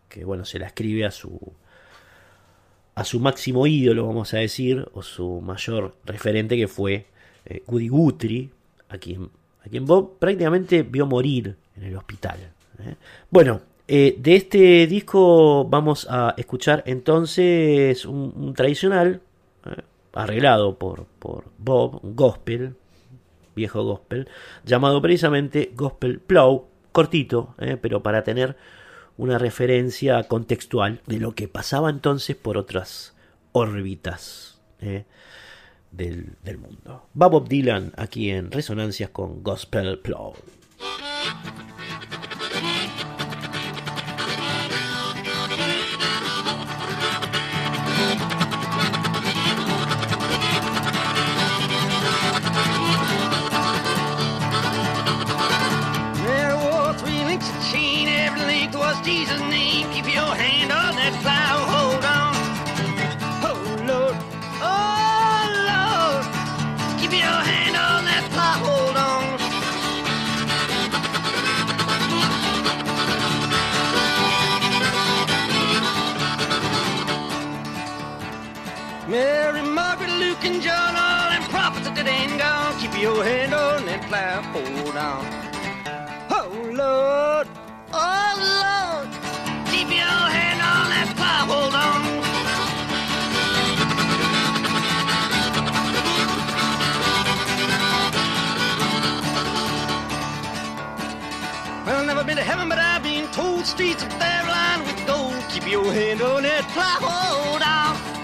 [0.09, 1.53] que bueno, se la escribe a su
[2.93, 7.05] a su máximo ídolo, vamos a decir, o su mayor referente que fue
[7.67, 8.49] Woody Guthrie,
[8.89, 9.29] a quien,
[9.67, 12.39] a quien Bob prácticamente vio morir en el hospital.
[12.79, 12.95] ¿eh?
[13.29, 19.21] Bueno, eh, de este disco vamos a escuchar entonces un, tradicional,
[20.13, 22.75] arreglado por, por Bob, un gospel,
[23.55, 24.27] viejo gospel,
[24.65, 28.55] llamado precisamente Gospel Plow, cortito, pero para tener
[29.17, 33.15] una referencia contextual de lo que pasaba entonces por otras
[33.51, 35.05] órbitas eh,
[35.97, 37.09] del, del, mundo.
[37.19, 40.33] Va Bob Dylan aquí en Resonancias con Gospel Plow.
[84.07, 84.41] Plow.
[84.53, 85.25] Hold on.
[86.29, 87.47] Oh, Lord.
[87.91, 89.09] Oh, Lord.
[89.69, 91.45] Keep your hand on that plow.
[91.51, 92.17] Hold on.
[101.85, 105.35] Well, never been to heaven, but I've been told streets up there lined with gold.
[105.49, 106.99] Keep your hand on that plow.
[107.01, 108.16] Hold on.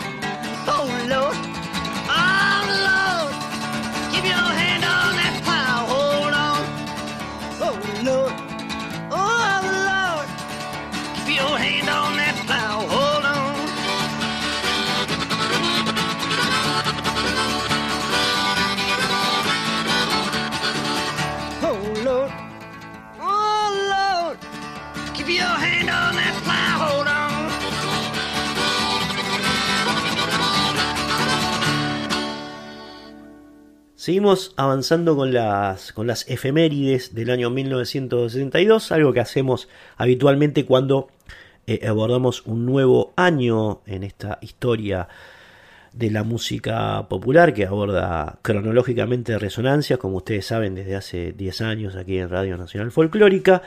[34.04, 41.08] Seguimos avanzando con las, con las efemérides del año 1962, algo que hacemos habitualmente cuando
[41.68, 45.08] eh, abordamos un nuevo año en esta historia
[45.94, 51.96] de la música popular que aborda cronológicamente resonancias, como ustedes saben, desde hace 10 años
[51.96, 53.62] aquí en Radio Nacional Folclórica.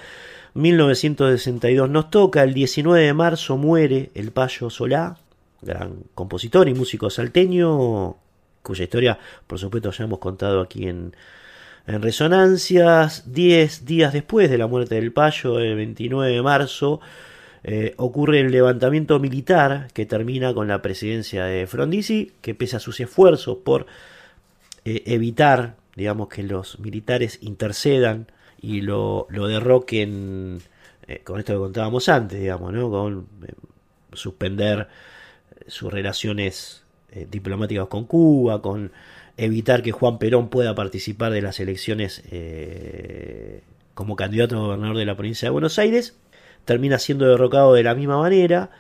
[0.53, 5.16] 1962 nos toca, el 19 de marzo muere el Payo Solá,
[5.62, 8.18] gran compositor y músico salteño,
[8.67, 11.14] cuya historia por supuesto ya hemos contado aquí en,
[11.87, 13.33] en Resonancias.
[13.33, 17.01] 10 días después de la muerte del Payo, el 29 de marzo,
[17.64, 22.81] eh, ocurre el levantamiento militar que termina con la presidencia de Frondizi, que pese a
[22.81, 23.87] sus esfuerzos por
[24.85, 30.61] eh, evitar, digamos, que los militares intercedan y lo, lo derroquen,
[31.09, 32.91] eh, con esto que contábamos antes, digamos, ¿no?
[32.91, 33.27] con
[34.12, 34.89] suspender
[35.67, 36.86] sus relaciones
[37.31, 38.93] diplomáticas con Cuba, con
[39.37, 42.23] evitar que Juan Perón pueda participar de las elecciones
[43.95, 46.17] como candidato a gobernador de la provincia de Buenos Aires,
[46.67, 48.71] termina siendo derrocado de la misma manera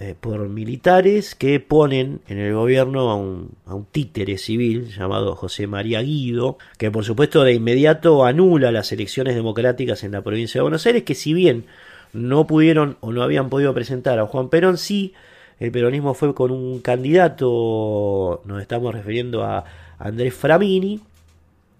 [0.00, 5.36] eh, por militares que ponen en el gobierno a un, a un, títere civil llamado
[5.36, 10.58] José María Guido, que por supuesto de inmediato anula las elecciones democráticas en la provincia
[10.58, 11.66] de Buenos Aires, que si bien
[12.12, 15.12] no pudieron o no habían podido presentar a Juan Perón, sí
[15.60, 19.64] el peronismo fue con un candidato, nos estamos refiriendo a
[19.98, 21.00] Andrés Framini,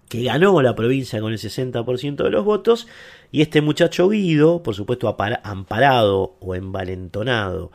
[0.07, 2.87] que ganó la provincia con el 60% de los votos,
[3.31, 5.13] y este muchacho Guido, por supuesto
[5.43, 7.71] amparado o envalentonado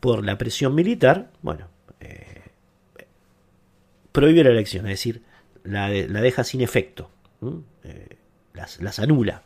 [0.00, 1.68] por la presión militar, bueno,
[2.00, 2.42] eh,
[4.10, 5.22] prohíbe la elección, es decir,
[5.62, 7.10] la, deja sin efecto,
[7.84, 8.16] eh,
[8.54, 9.42] las, las anula.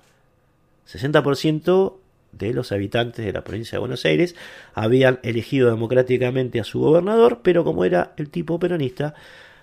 [0.90, 1.96] 60%
[2.32, 4.34] de los habitantes de la provincia de Buenos Aires
[4.74, 9.14] habían elegido democráticamente a su gobernador, pero como era el tipo peronista,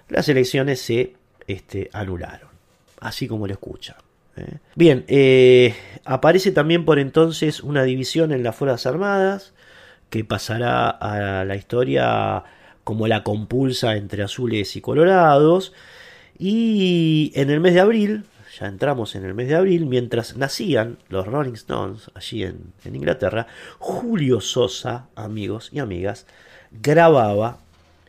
[0.09, 1.13] las elecciones se
[1.47, 2.49] este, anularon,
[2.99, 3.97] así como lo escucha.
[4.38, 4.57] ¿eh?
[4.76, 9.53] Bien, eh, aparece también por entonces una división en las Fuerzas Armadas
[10.09, 12.43] que pasará a la historia
[12.84, 15.74] como la compulsa entre azules y colorados.
[16.38, 18.26] Y en el mes de abril,
[18.60, 23.47] ya entramos en el mes de abril, mientras nacían los Rolling Stones allí en, Inglaterra,
[23.80, 26.26] Julio Sosa, amigos y amigas,
[26.72, 27.60] grababa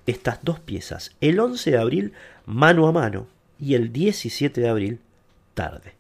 [0.07, 2.13] estas dos piezas, el 11 de abril
[2.45, 3.27] mano a mano
[3.59, 5.01] y el 17 de abril
[5.55, 5.95] tarde.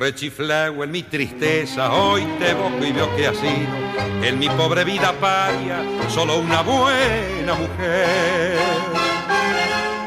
[0.00, 4.82] Rechiflao en mi tristeza, hoy te boco y veo que ha sido en mi pobre
[4.82, 8.58] vida paria solo una buena mujer.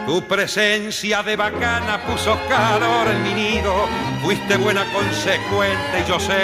[0.07, 3.71] Tu presencia de bacana puso calor en mi nido,
[4.23, 6.39] fuiste buena consecuente y yo sé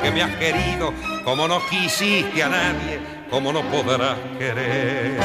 [0.00, 0.94] que me has querido,
[1.24, 5.18] como no quisiste a nadie, como no podrás querer.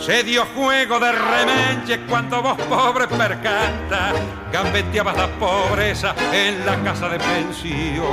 [0.00, 4.12] Se dio juego de remenche cuando vos pobre percanta,
[4.50, 8.06] gambeteabas la pobreza en la casa de pensión.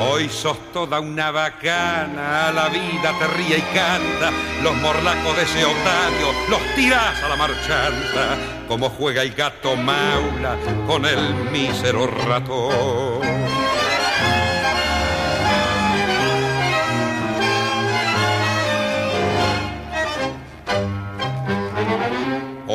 [0.00, 4.30] Hoy sos toda una bacana, la vida te ríe y canta,
[4.62, 8.36] los morlacos de ese otario los tirás a la marchanta,
[8.68, 10.56] como juega el gato maula
[10.86, 13.71] con el mísero ratón.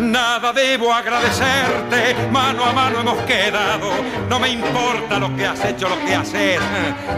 [0.00, 3.90] Nada debo agradecerte, mano a mano hemos quedado,
[4.28, 6.60] no me importa lo que has hecho, lo que haces,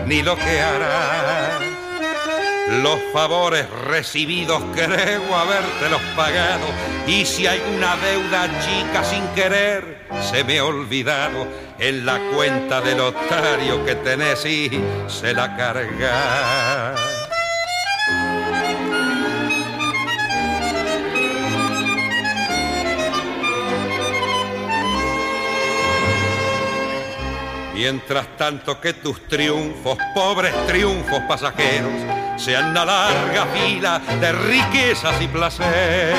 [0.07, 1.63] ni lo que harás.
[2.83, 6.67] Los favores recibidos creo habértelos pagado.
[7.07, 11.47] Y si hay una deuda chica sin querer se me ha olvidado
[11.79, 14.71] en la cuenta del otario que tenés y
[15.09, 17.22] se la carga.
[27.85, 31.91] Mientras tanto que tus triunfos, pobres triunfos pasajeros,
[32.37, 36.15] sean una larga fila de riquezas y placer.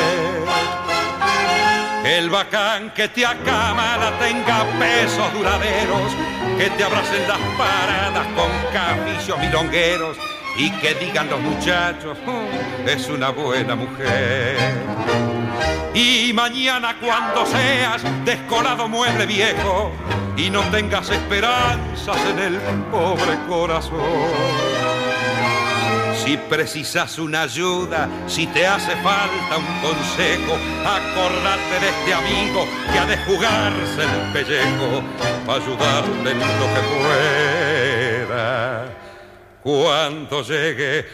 [2.03, 6.11] El bacán que te acamala tenga pesos duraderos,
[6.57, 10.17] que te abracen las paradas con caficios milongueros
[10.57, 15.32] y que digan los muchachos, "Oh, es una buena mujer.
[15.93, 19.91] Y mañana cuando seas descolado mueble viejo
[20.35, 22.59] y no tengas esperanzas en el
[22.91, 23.99] pobre corazón.
[26.23, 32.99] Si precisas una ayuda, si te hace falta un consejo, acordate de este amigo que
[32.99, 35.03] ha de jugarse el pellejo
[35.45, 36.81] para ayudarte en lo que
[38.25, 38.85] pueda.
[39.61, 41.05] Cuando llegue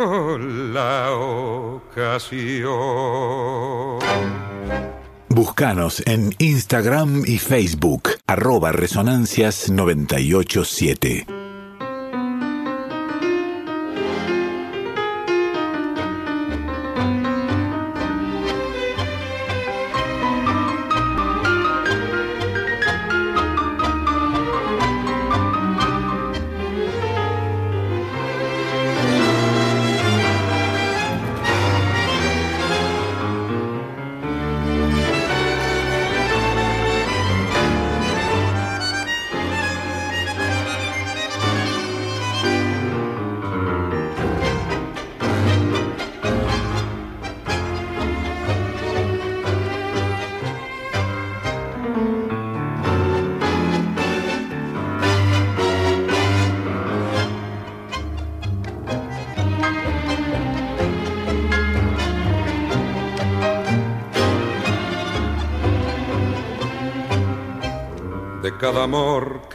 [0.72, 2.70] la ocasión.
[6.06, 11.39] En Instagram y Facebook, arroba Resonancias 987.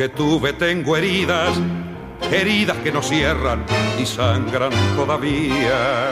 [0.06, 1.58] Que tuve tengo heridas,
[2.32, 3.66] heridas que no cierran
[3.99, 6.12] y sangran todavía.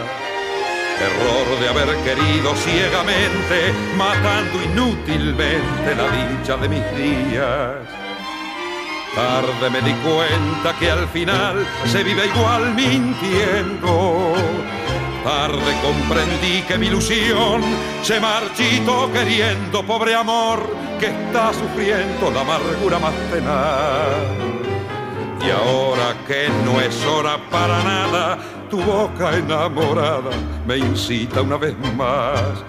[1.09, 7.75] Error de haber querido ciegamente, matando inútilmente la dicha de mis días.
[9.13, 14.33] Tarde me di cuenta que al final se vive igual mintiendo.
[15.23, 17.61] Tarde comprendí que mi ilusión
[18.01, 20.59] se marchitó queriendo, pobre amor,
[20.99, 24.53] que está sufriendo la amargura más tenaz.
[25.45, 28.37] Y ahora que no es hora para nada,
[28.69, 30.31] tu boca enamorada
[30.67, 32.61] me incita una vez más.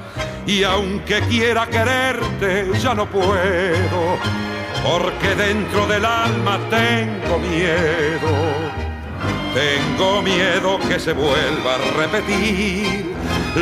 [0.46, 4.16] Y aunque quiera quererte, ya no puedo,
[4.84, 8.73] porque dentro del alma tengo miedo.
[9.54, 13.14] Tengo miedo que se vuelva a repetir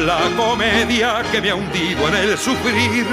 [0.07, 3.07] la comedia que me ha hundido en el sufrir.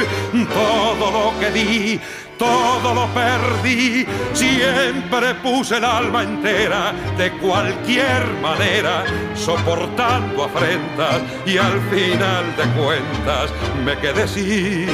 [0.53, 1.99] Todo lo que di,
[2.37, 4.07] todo lo perdí.
[4.31, 9.03] Siempre puse el alma entera, de cualquier manera,
[9.35, 13.51] soportando afrentas y al final de cuentas
[13.83, 14.87] me quedé sin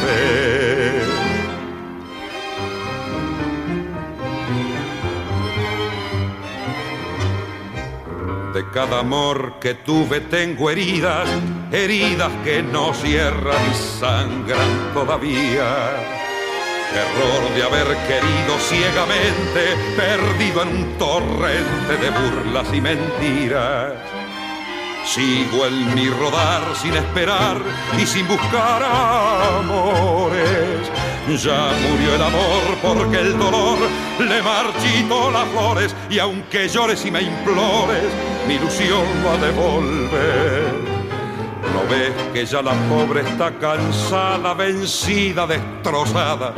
[0.00, 1.29] fe.
[8.52, 11.28] De cada amor que tuve tengo heridas,
[11.70, 16.18] heridas que no cierran y sangran todavía.
[16.92, 23.92] Error de haber querido ciegamente, perdido en un torrente de burlas y mentiras.
[25.04, 27.56] Sigo en mi rodar sin esperar
[27.96, 28.82] y sin buscar
[29.60, 30.90] amores.
[31.28, 33.78] Ya murió el amor porque el dolor
[34.18, 38.04] le marchitó las flores y aunque llores y me implores,
[38.48, 40.74] mi ilusión va a devolver.
[41.72, 46.52] ¿No ves que ya la pobre está cansada, vencida, destrozada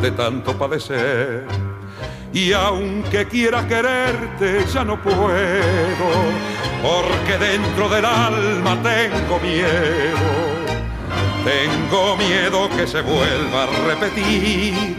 [0.00, 1.44] de tanto padecer?
[2.32, 5.20] Y aunque quiera quererte, ya no puedo,
[6.82, 10.55] porque dentro del alma tengo miedo.
[11.46, 14.96] Tengo miedo que se vuelva a repetir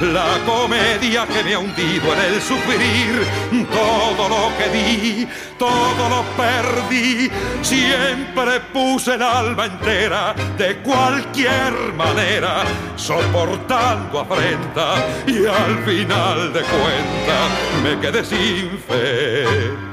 [0.00, 3.26] la comedia que me ha hundido en el sufrir.
[3.70, 5.28] Todo lo que di,
[5.58, 7.30] todo lo perdí.
[7.60, 12.62] Siempre puse el alma entera de cualquier manera,
[12.96, 14.94] soportando afrenta
[15.26, 17.50] y al final de cuentas
[17.82, 19.89] me quedé sin fe.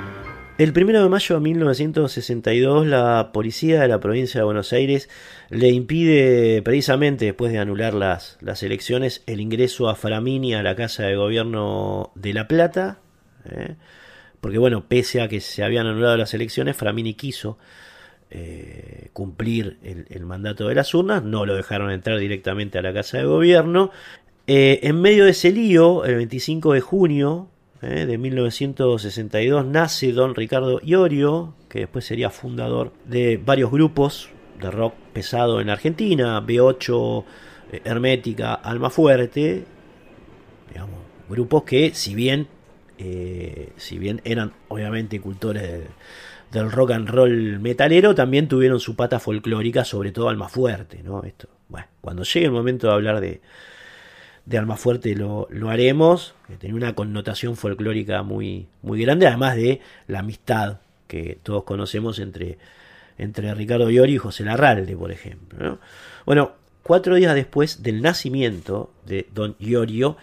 [0.58, 5.08] El 1 de mayo de 1962 la policía de la provincia de Buenos Aires
[5.52, 10.76] le impide precisamente después de anular las, las elecciones el ingreso a Framini a la
[10.76, 12.98] Casa de Gobierno de La Plata,
[13.46, 13.76] ¿eh?
[14.42, 17.60] porque bueno, pese a que se habían anulado las elecciones, Framini quiso
[18.32, 23.20] eh, cumplir el, mandato de las urnas, no lo dejaron entrar directamente a la Casa
[23.20, 23.92] de Gobierno
[24.50, 27.50] Eh, en medio de ese lío, el 25 de junio
[27.82, 34.30] eh, de 1962, nace don Ricardo Iorio, que después sería fundador de varios grupos
[34.60, 37.24] de rock pesado en Argentina, B8,
[37.72, 39.66] eh, Hermética, Alma Fuerte,
[40.70, 41.00] digamos,
[41.30, 42.48] grupos que si bien,
[42.98, 45.84] si bien eran obviamente cultores
[46.52, 51.24] del rock and roll metalero, también tuvieron su pata folclórica, sobre todo Alma Fuerte, ¿no?
[51.24, 53.42] Esto, bueno, cuando llegue el momento de hablar de,
[54.48, 59.82] de Almafuerte lo, lo haremos, que tiene una connotación folclórica muy, muy grande, además de
[60.08, 62.58] la amistad que todos conocemos entre,
[63.18, 65.80] entre Ricardo Iori y José Larralde, por ejemplo.
[66.26, 70.16] Bueno, cuatro días después del nacimiento de Don Iorio,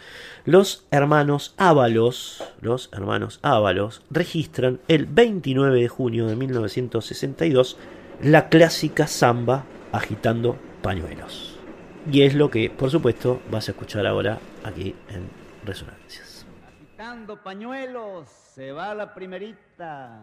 [0.46, 7.76] los hermanos Ábalos, los hermanos Ábalos, registran el 29 de junio de 1962
[8.22, 11.53] la clásica samba agitando pañuelos.
[12.10, 15.28] Y es lo que, por supuesto, vas a escuchar ahora aquí en
[15.64, 16.47] Resonancias.
[16.66, 20.20] Agitando pañuelos, se va la primerita.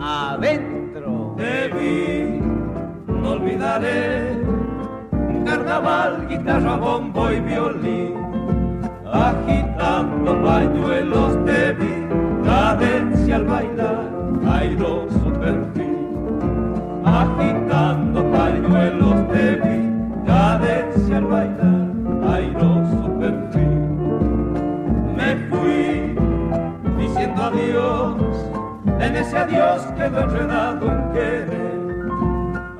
[0.00, 1.34] Adentro.
[1.36, 2.40] Te vi,
[3.06, 4.29] no olvidaré
[6.28, 8.14] guitarra, bombo y violín,
[9.06, 12.08] agitando pañuelos de vi,
[12.44, 14.08] cadencia al bailar,
[14.50, 15.96] airoso perfil,
[17.04, 23.78] agitando pañuelos de vi, cadencia al bailar, airoso perfil.
[25.16, 26.16] Me fui
[26.98, 28.16] diciendo adiós,
[28.98, 31.70] en ese adiós quedó enredado en querer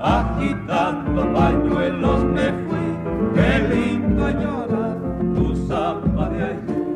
[0.02, 2.79] agitando pañuelos me fui,
[3.34, 4.96] qué lindo llorar
[5.34, 6.86] tu samba de ayer.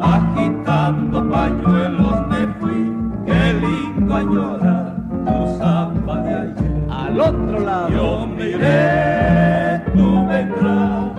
[0.00, 2.92] Agitando pañuelos me fui,
[3.26, 4.96] qué lindo llorar
[5.26, 6.86] tu samba de ayer.
[6.90, 7.88] Al otro lado.
[7.88, 11.12] Yo me iré, tú vendrás,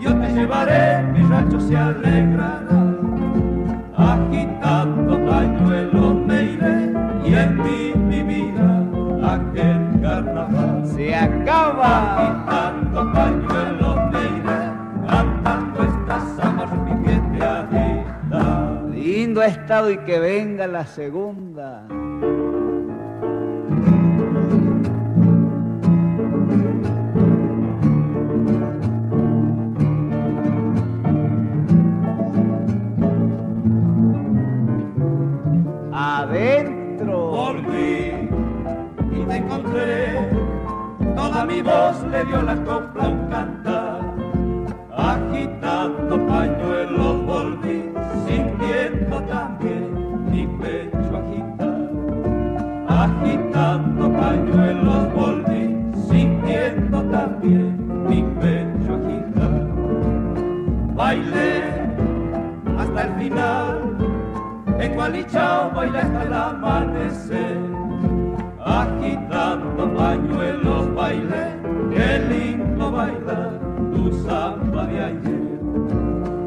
[0.00, 2.78] yo te llevaré, mi rancho se alegrará.
[3.96, 6.87] Agitando pañuelos me iré
[10.18, 12.16] aquel se acaba.
[12.16, 14.62] Agitando pañuelos de iré,
[15.06, 18.82] cantando esta samba repitiente agita.
[18.90, 21.84] Lindo estado y que venga la segunda.
[35.92, 37.30] Adentro.
[37.30, 38.07] Volví
[39.28, 40.30] te encontré
[41.14, 44.00] toda mi voz le dio la copla un cantar.
[44.96, 47.92] Agitando pañuelos volví,
[48.26, 51.88] sintiendo también mi pecho agitar.
[52.88, 55.76] Agitando pañuelos volví,
[56.08, 57.76] sintiendo también
[58.08, 59.60] mi pecho agitar.
[60.94, 61.62] Bailé
[62.78, 63.76] hasta el final,
[64.80, 67.77] en Gualichao bailé hasta el amanecer
[68.68, 71.44] agitando pañuelos bailé,
[71.90, 73.52] qué lindo bailar
[73.92, 75.58] tu samba de ayer.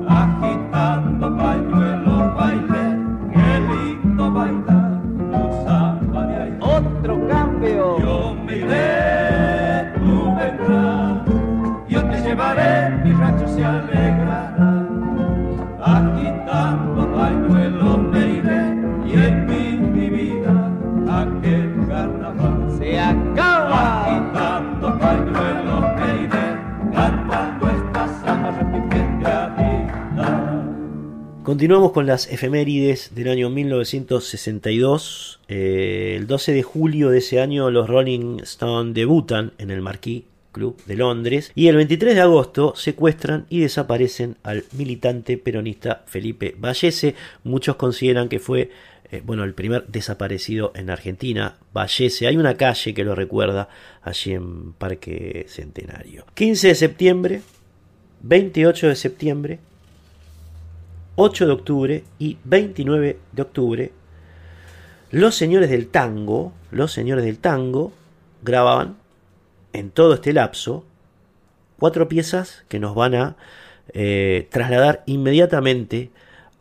[0.07, 2.85] Agitando pañuelos bailé,
[3.33, 6.57] qué lindo bailar tu samba de ayer.
[6.61, 7.99] Otro cambio.
[7.99, 11.25] Yo me iré, tú vendrás,
[11.87, 14.50] yo te llevaré, mi rancho se alegrará.
[31.43, 35.39] Continuamos con las efemérides del año 1962.
[35.47, 40.25] Eh, el 12 de julio de ese año los Rolling Stones debutan en el Marquis
[40.51, 46.53] Club de Londres y el 23 de agosto secuestran y desaparecen al militante peronista Felipe
[46.59, 47.15] Vallese.
[47.43, 48.69] Muchos consideran que fue
[49.11, 52.27] eh, bueno, el primer desaparecido en Argentina, Vallese.
[52.27, 53.67] Hay una calle que lo recuerda
[54.03, 56.23] allí en Parque Centenario.
[56.35, 57.41] 15 de septiembre,
[58.21, 59.59] 28 de septiembre,
[61.15, 63.91] 8 de octubre y 29 de octubre,
[65.11, 67.91] los señores del tango, los señores del tango
[68.41, 68.97] grababan
[69.73, 70.85] en todo este lapso
[71.77, 73.35] cuatro piezas que nos van a
[73.93, 76.11] eh, trasladar inmediatamente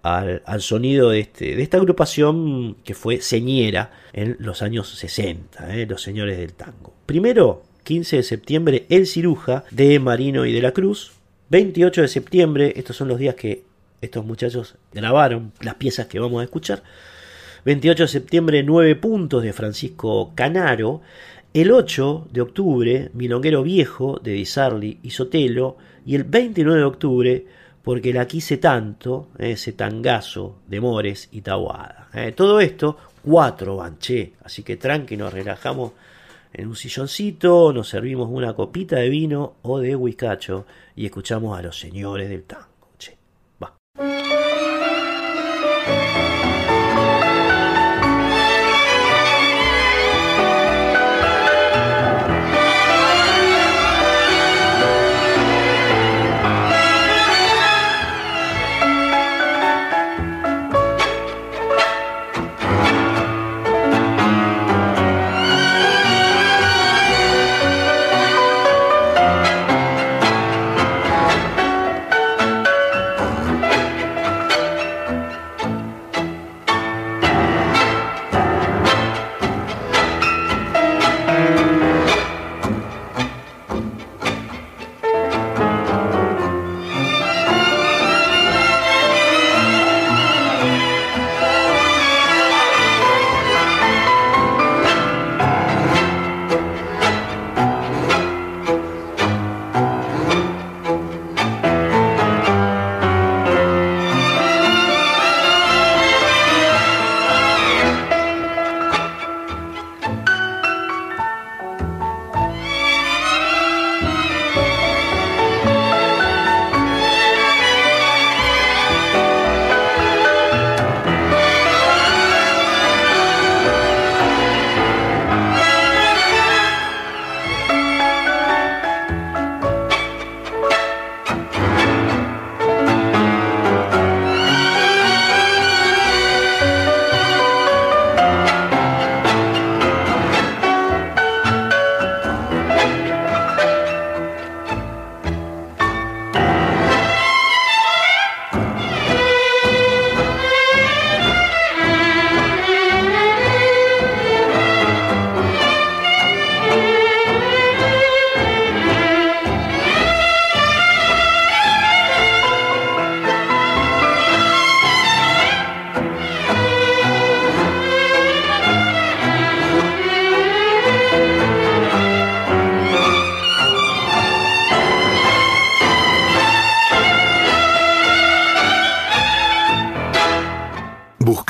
[0.02, 5.76] al, al, sonido de, este, de esta agrupación que fue señera en los años 60,
[5.76, 6.94] eh, los señores del tango.
[7.06, 11.12] Primero, 15 de septiembre, El Ciruja de Marino y de la Cruz.
[11.50, 13.64] 28 de septiembre, estos son los días que
[14.00, 16.82] estos muchachos grabaron las piezas que vamos a escuchar.
[17.64, 21.02] 28 de septiembre, 9 puntos de Francisco Canaro.
[21.52, 25.76] El 8 de octubre, Milonguero Viejo de Di y Sotelo.
[26.06, 27.46] Y el 29 de octubre,
[27.82, 32.08] Porque la quise tanto, ese tangazo de Mores y Tabuada.
[32.12, 34.34] Eh, todo esto, cuatro banché.
[34.44, 35.92] Así que tranqui, nos relajamos
[36.52, 41.62] en un silloncito, nos servimos una copita de vino o de huicacho y escuchamos a
[41.62, 42.69] los señores del tango.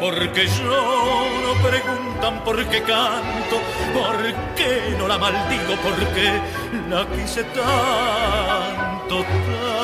[0.00, 3.56] Por qué lloro, preguntan por qué canto,
[3.94, 4.16] por
[4.56, 6.40] qué no la maldigo, por qué
[6.90, 9.76] la quise tanto, tanto.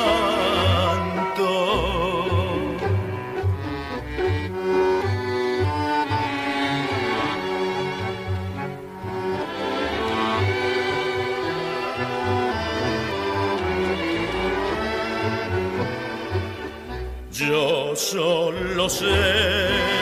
[17.31, 19.92] Yo solo sé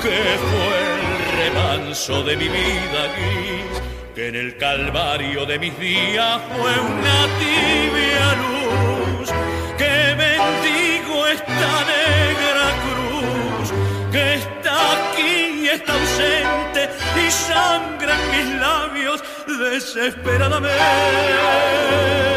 [0.00, 1.02] que fue el
[1.50, 3.82] remanso de mi vida gris,
[4.14, 9.28] que en el calvario de mis días fue una tibia luz,
[9.76, 13.72] que bendigo esta negra cruz,
[14.12, 16.88] que está aquí y está ausente
[17.26, 22.27] y sangra en mis labios desesperadamente.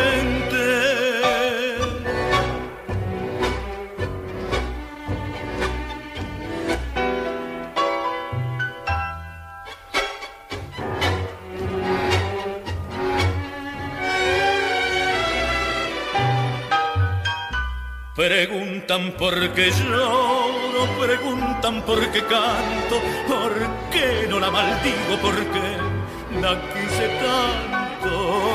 [18.91, 23.53] Preguntan por qué lloro, preguntan por qué canto, por
[23.89, 28.50] qué no la maldigo, por qué la quise tanto.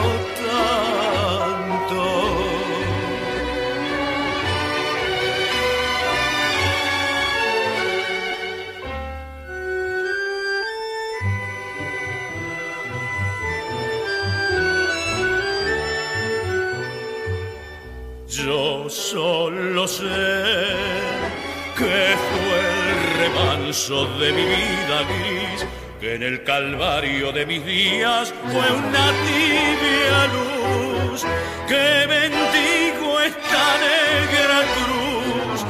[24.19, 25.67] De mi vida gris,
[26.01, 31.23] que en el calvario de mis días fue una tibia luz,
[31.69, 35.67] que bendigo esta negra cruz,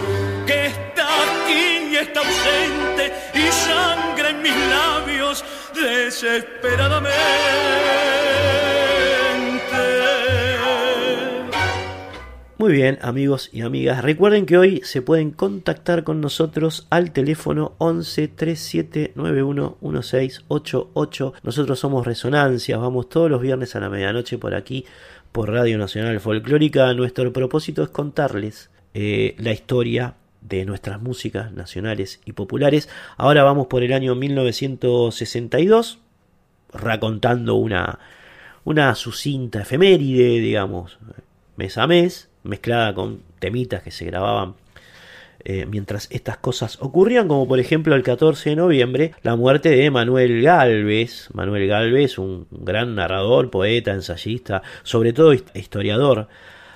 [0.47, 5.45] que está aquí y está ausente y sangre en mis labios
[5.75, 7.76] desesperadamente.
[12.67, 17.75] Muy bien, amigos y amigas, recuerden que hoy se pueden contactar con nosotros al teléfono
[17.79, 21.35] 11 3791 1688.
[21.45, 24.85] Nosotros somos Resonancias, vamos todos los viernes a la medianoche por aquí,
[25.31, 26.93] por Radio Nacional Folclórica.
[26.93, 32.89] Nuestro propósito es contarles eh, la historia de nuestras músicas nacionales y populares.
[33.17, 36.01] Ahora vamos por el año 1962,
[36.73, 38.01] racontando una,
[38.65, 40.99] una sucinta efeméride, digamos,
[41.57, 44.55] mes a mes mezclada con temitas que se grababan
[45.49, 49.93] eh, mientras estas cosas ocurrían, como por ejemplo el 14 de noviembre, la muerte de
[49.93, 51.29] Manuel Galvez.
[51.35, 56.27] Manuel Galvez, un gran narrador, poeta, ensayista, sobre todo historiador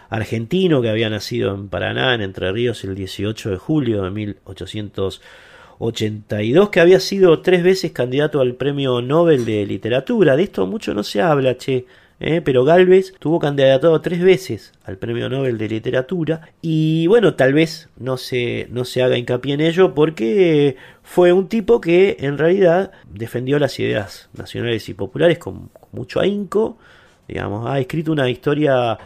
[0.08, 6.68] argentino que había nacido en Paraná, en Entre Ríos, el 18 de julio de 1882,
[6.68, 10.36] que había sido tres veces candidato al Premio Nobel de Literatura.
[10.36, 11.86] De esto mucho no se habla, che.
[12.20, 12.42] ¿Eh?
[12.42, 17.88] pero Galvez tuvo candidatado tres veces al Premio Nobel de Literatura y bueno, tal vez
[17.98, 22.92] no se, no se haga hincapié en ello porque fue un tipo que en realidad
[23.10, 26.78] defendió las ideas nacionales y populares con, mucho ahínco,
[27.26, 28.98] digamos, ha escrito una historia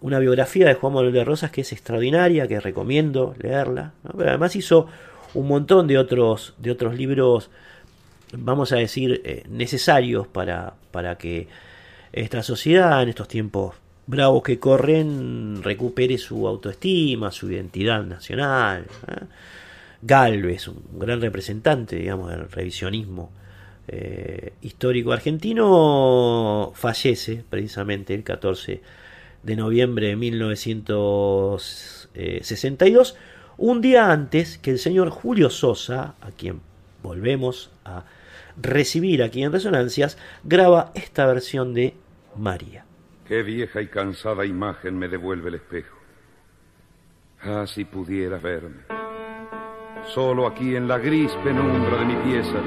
[0.00, 4.54] una biografía de Juan Manuel de Rosas que es extraordinaria, que recomiendo leerla, pero además
[4.54, 4.86] hizo
[5.34, 7.50] un montón de otros, de otros libros,
[8.32, 11.48] vamos a decir, eh, necesarios para, para que
[12.20, 13.74] esta sociedad en estos tiempos
[14.06, 18.86] bravos que corren recupere su autoestima, su identidad nacional.
[19.06, 19.26] ¿eh?
[20.00, 23.30] Galvez, un gran representante, digamos, del revisionismo
[23.86, 28.80] eh, histórico argentino, fallece precisamente el 14
[29.42, 33.16] de noviembre de 1962,
[33.56, 36.60] un día antes que el señor Julio Sosa, a quien
[37.02, 38.04] volvemos a
[38.60, 41.94] recibir aquí en Resonancias, graba esta versión de
[42.38, 42.84] María.
[43.26, 45.98] Qué vieja y cansada imagen me devuelve el espejo.
[47.42, 48.82] Ah, si pudiera verme.
[50.14, 52.58] Solo aquí en la gris penumbra de mi pieza,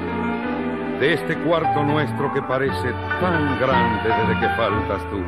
[1.00, 5.20] de este cuarto nuestro que parece tan grande desde que faltas tú.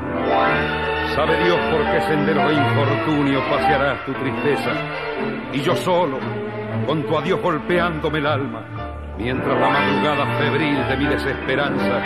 [1.14, 4.72] Sabe Dios por qué sendero de infortunio pasearás tu tristeza,
[5.52, 6.18] y yo solo,
[6.86, 8.62] con tu adiós golpeándome el alma,
[9.18, 12.02] mientras la madrugada febril de mi desesperanza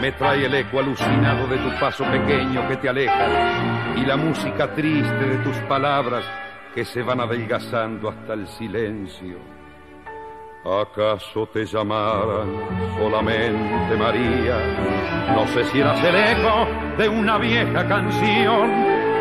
[0.00, 4.72] me trae el eco alucinado de tu paso pequeño que te aleja y la música
[4.74, 6.24] triste de tus palabras
[6.74, 9.38] que se van adelgazando hasta el silencio.
[10.64, 12.48] ¿Acaso te llamaran
[12.98, 14.56] solamente María?
[15.34, 16.66] No sé si eras el eco
[16.98, 18.70] de una vieja canción,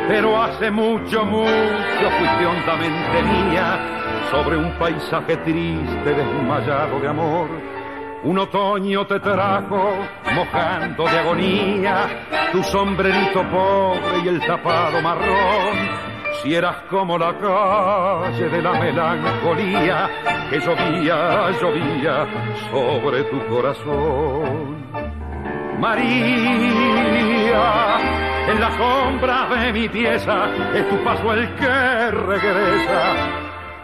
[0.08, 7.48] pero hace mucho, mucho fuiste hondamente mía sobre un paisaje triste desmayado de amor.
[8.24, 9.96] Un otoño te trajo
[10.34, 12.08] mojando de agonía
[12.54, 15.76] tu sombrerito pobre y el tapado marrón.
[16.42, 20.10] Si eras como la calle de la melancolía
[20.50, 22.28] que llovía, llovía
[22.72, 24.84] sobre tu corazón.
[25.80, 26.78] María,
[28.48, 33.43] en la sombra de mi pieza es tu paso el que regresa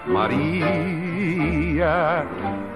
[0.10, 1.94] María.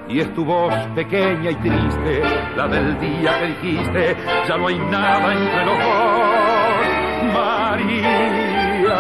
[0.08, 2.22] Y es tu voz pequeña y triste,
[2.56, 4.16] la del día que dijiste,
[4.48, 5.78] ya no hay nada entre los.
[7.34, 9.00] María,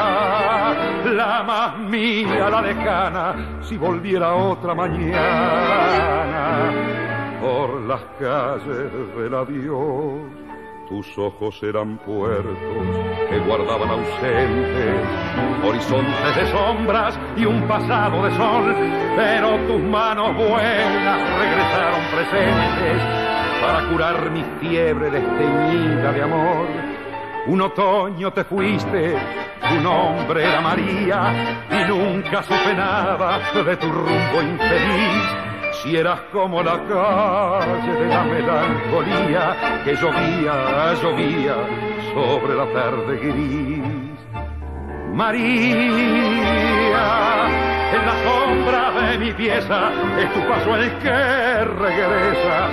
[1.13, 6.23] la más mía, la lejana, si volviera otra mañana
[7.41, 10.42] por las calles del adiós
[10.93, 12.55] tus ojos eran puertos
[13.27, 15.01] que guardaban ausentes,
[15.65, 18.75] horizontes de sombras y un pasado de sol,
[19.15, 23.03] pero tus manos buenas regresaron presentes
[23.59, 26.67] para curar mi fiebre desteñida de amor.
[27.47, 29.17] Un otoño te fuiste,
[29.67, 35.52] tu nombre era María y nunca supe nada de tu rumbo infeliz.
[35.83, 41.55] Si eras como la calle de la melancolía que llovía, llovía
[42.13, 43.83] sobre la tarde gris.
[45.13, 45.43] María,
[47.91, 52.69] en la sombra de mi pieza es tu paso el que regresa.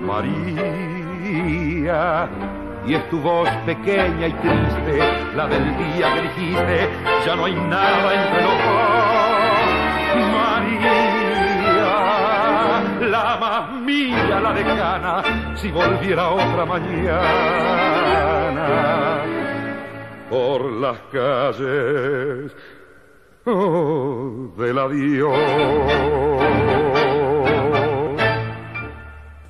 [0.00, 0.70] María,
[2.86, 4.98] y es tu voz pequeña y triste,
[5.36, 6.88] la del día que dijiste,
[7.26, 9.18] ya no hay nada entre los dos.
[10.32, 11.07] María,
[13.08, 17.98] la más mía, la decana, si volviera otra mañana
[20.28, 22.52] por las calles
[23.46, 26.38] oh, del adiós.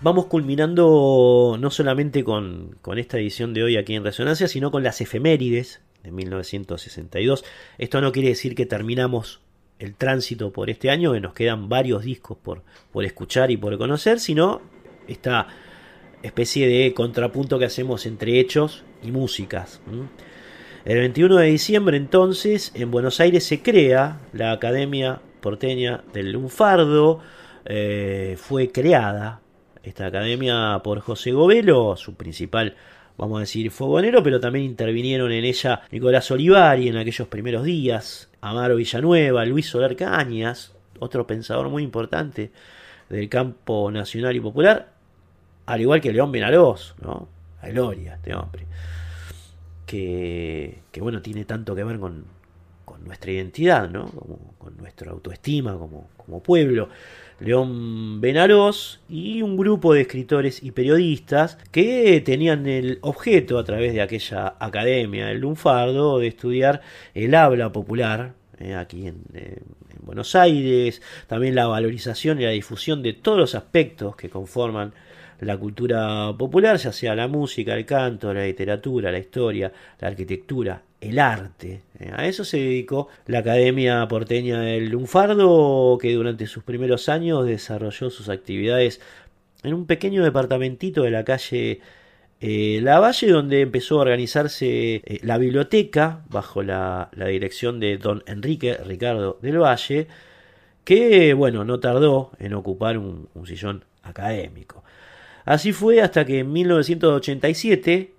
[0.01, 5.01] Vamos culminando no solamente con, esta edición de hoy aquí en Resonancia, sino con las
[5.01, 7.45] efemérides de 1962.
[7.79, 9.41] Esto no quiere decir que terminamos
[9.79, 13.77] el tránsito por este año, que nos quedan varios discos por, por escuchar y por
[13.79, 14.61] conocer, sino
[15.07, 15.47] esta
[16.23, 19.81] especie de contrapunto que hacemos entre hechos y músicas.
[20.85, 27.21] El 21 de diciembre entonces en Buenos Aires se crea la Academia Porteña del Lunfardo,
[27.65, 29.41] eh, fue creada
[29.83, 32.77] esta academia por José Govelo, su principal,
[33.17, 38.28] vamos a decir, fogonero, pero también intervinieron en ella Nicolás Olivari en aquellos primeros días,
[38.41, 42.53] Amaro Villanueva, Luis Soler Cañas, otro pensador muy importante
[43.09, 44.93] del campo nacional y popular,
[45.67, 47.29] al igual que León Benarós, ¿no?
[47.63, 48.67] La gloria, este hombre.
[49.87, 52.25] Que, que bueno, tiene tanto que ver con,
[52.85, 54.07] con nuestra identidad, ¿no?
[54.07, 56.89] Como, con nuestra autoestima como, como pueblo.
[57.41, 63.93] León Benarós y un grupo de escritores y periodistas que tenían el objeto a través
[63.93, 66.81] de aquella academia del lunfardo de estudiar
[67.15, 69.63] el habla popular eh, aquí en, en,
[70.01, 74.95] Buenos Aires, también la valorización y la difusión de todos los aspectos que conforman
[75.41, 79.71] la cultura popular, ya sea la música, el canto, la literatura, la historia,
[80.01, 81.83] la arquitectura, el arte.
[81.99, 87.47] Eh, a eso se dedicó la Academia Porteña del Lunfardo, que durante sus primeros años
[87.47, 89.01] desarrolló sus actividades
[89.63, 91.81] en un pequeño departamentito de la calle
[92.41, 98.23] eh, La Valle, donde empezó a organizarse eh, la biblioteca bajo la, dirección de don
[98.27, 100.09] Enrique Ricardo del Valle,
[100.85, 104.85] que, bueno, no tardó en ocupar un sillón académico.
[105.45, 108.13] Así fue hasta que en 1987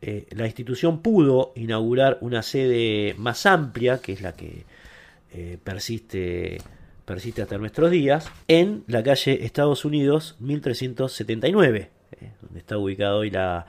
[0.00, 4.62] eh, la institución pudo inaugurar una sede más amplia, que es la que
[5.32, 6.58] eh, persiste,
[7.04, 13.30] persiste hasta nuestros días, en la calle Estados Unidos 1379, eh, donde está ubicada hoy
[13.30, 13.66] la,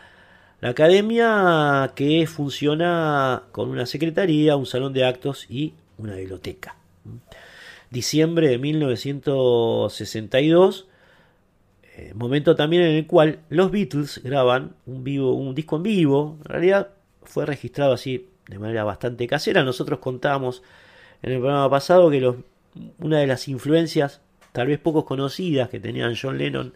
[0.61, 6.75] la academia que funciona con una secretaría, un salón de actos y una biblioteca.
[7.89, 10.88] Diciembre de 1962
[11.99, 16.37] eh, momento también en el cual los Beatles graban un, vivo, un disco en vivo.
[16.39, 16.89] En realidad
[17.23, 19.63] fue registrado así de manera bastante casera.
[19.63, 20.63] Nosotros contamos
[21.21, 22.37] en el programa pasado que los,
[22.99, 24.21] una de las influencias,
[24.53, 26.73] tal vez pocos conocidas, que tenían John Lennon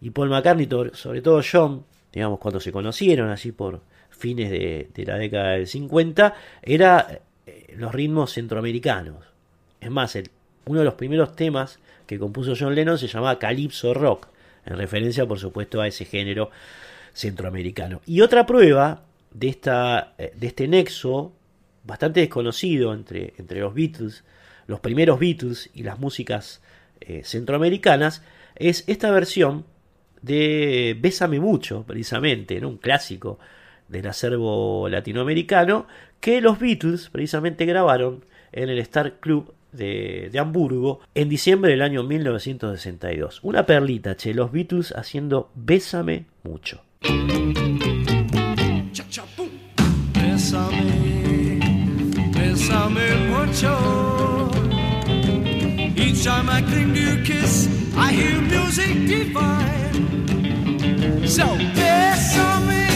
[0.00, 5.18] y Paul McCartney, sobre todo John, digamos, cuando se conocieron, así por fines de, la
[5.18, 9.26] década del 50, era eh, los ritmos centroamericanos.
[9.78, 10.30] Es más, el,
[10.64, 14.28] uno de los primeros temas que compuso John Lennon se llamaba Calypso Rock
[14.68, 16.50] en referencia por supuesto a ese género
[17.12, 18.00] centroamericano.
[18.06, 21.32] Y otra prueba de, esta, eh, de este nexo
[21.84, 24.24] bastante desconocido entre, entre los Beatles,
[24.66, 26.60] los primeros Beatles y las músicas
[27.00, 28.22] eh, centroamericanas,
[28.56, 29.64] es esta versión
[30.20, 33.38] de Bésame mucho, precisamente, un clásico
[33.88, 35.86] del acervo latinoamericano,
[36.20, 42.02] que los Beatles precisamente grabaron en el Star Club de, Hamburgo en diciembre del año
[42.02, 43.40] 1962.
[43.42, 46.82] Una perlita, che, los Beatles haciendo Bésame mucho.
[50.14, 51.60] Bésame,
[52.32, 54.48] bésame mucho.
[55.96, 60.08] Each time I cling to your kiss, I hear music divine.
[61.26, 62.88] So, bésame,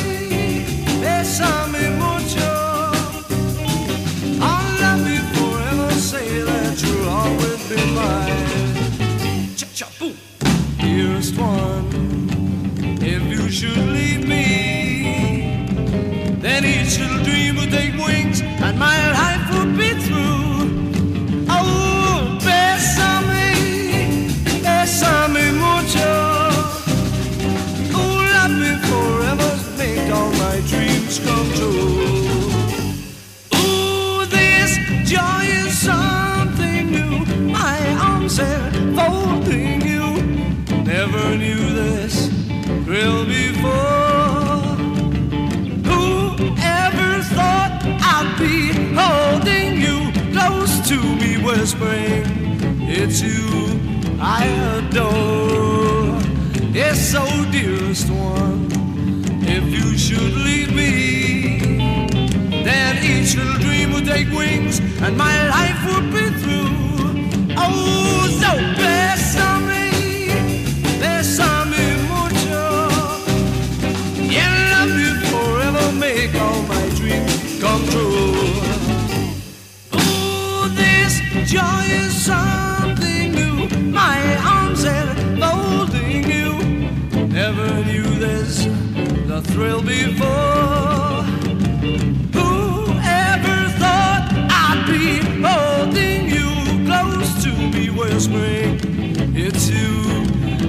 [1.01, 1.72] bésame
[11.43, 14.47] one, if you should leave me,
[16.41, 19.22] then each little dream will take wings and my life
[50.93, 52.25] to me, whispering,
[52.99, 53.81] It's you
[54.21, 54.45] I
[54.77, 56.21] adore.
[56.81, 58.69] Yes, so dearest one,
[59.57, 61.59] if you should leave me,
[62.69, 66.22] then each little dream would take wings and my life would be
[89.63, 91.23] thrill before.
[92.39, 94.25] Whoever thought
[94.65, 95.09] I'd be
[95.47, 96.49] holding you
[96.89, 98.75] close to me, whispering,
[99.37, 99.95] It's you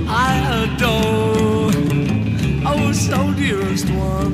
[0.07, 1.72] I adore.
[2.72, 4.34] Oh, so dearest one,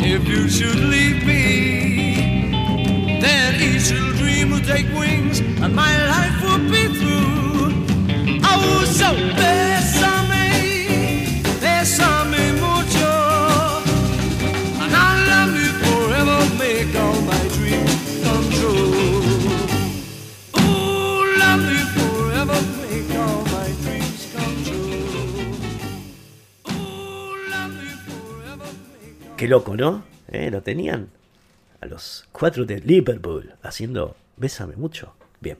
[0.00, 6.36] if you should leave me, then each little dream will take wings and my life
[6.44, 8.40] will be through.
[8.44, 9.65] Oh, so bésame,
[29.46, 30.02] Qué loco, ¿no?
[30.26, 30.50] ¿Eh?
[30.50, 31.08] Lo tenían
[31.80, 35.14] a los cuatro de Liverpool haciendo Bésame mucho.
[35.40, 35.56] Bien.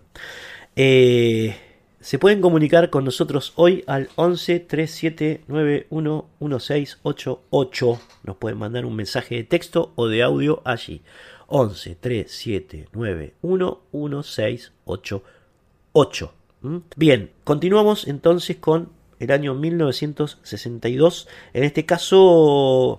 [0.74, 1.54] Eh,
[2.00, 8.00] se pueden comunicar con nosotros hoy al 11 3791 1688.
[8.24, 11.02] Nos pueden mandar un mensaje de texto o de audio allí.
[11.46, 16.32] 11 3791 1688.
[16.62, 16.78] ¿Mm?
[16.96, 18.88] Bien, continuamos entonces con
[19.20, 21.28] el año 1962.
[21.52, 22.98] En este caso,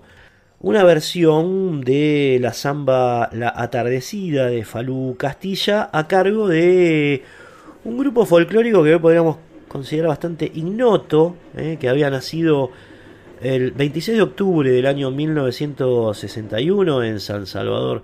[0.60, 7.22] una versión de la samba La Atardecida de Falú Castilla a cargo de
[7.84, 9.36] un grupo folclórico que hoy podríamos
[9.68, 12.72] considerar bastante ignoto, eh, que había nacido
[13.40, 18.02] el 26 de octubre del año 1961 en San Salvador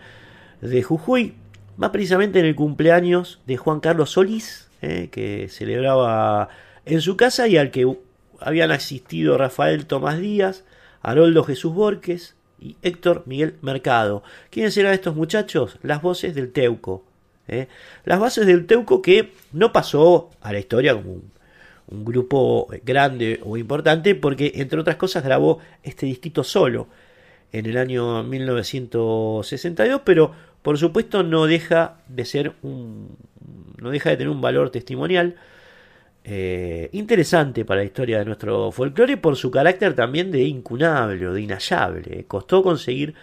[0.60, 1.34] de Jujuy,
[1.76, 6.50] más precisamente en el cumpleaños de Juan Carlos Solís, eh, que celebraba
[6.84, 7.96] en su casa y al que
[8.38, 10.64] habían asistido Rafael Tomás Díaz,
[11.02, 14.22] Haroldo Jesús Borges y Héctor Miguel Mercado.
[14.50, 15.78] ¿Quiénes eran estos muchachos?
[15.82, 17.04] Las voces del Teuco.
[17.46, 17.68] ¿eh?
[18.04, 21.34] Las voces del Teuco que no pasó a la historia como un,
[21.86, 26.88] grupo grande o importante porque entre otras cosas grabó este disquito solo
[27.52, 30.32] en el año 1962, pero
[30.62, 33.16] por supuesto no deja de ser un
[33.80, 35.36] no deja de tener un valor testimonial
[36.26, 41.34] eh, interesante para la historia de nuestro folclore por su carácter también de incunable o
[41.34, 42.24] de inhallable.
[42.26, 43.14] Costó conseguir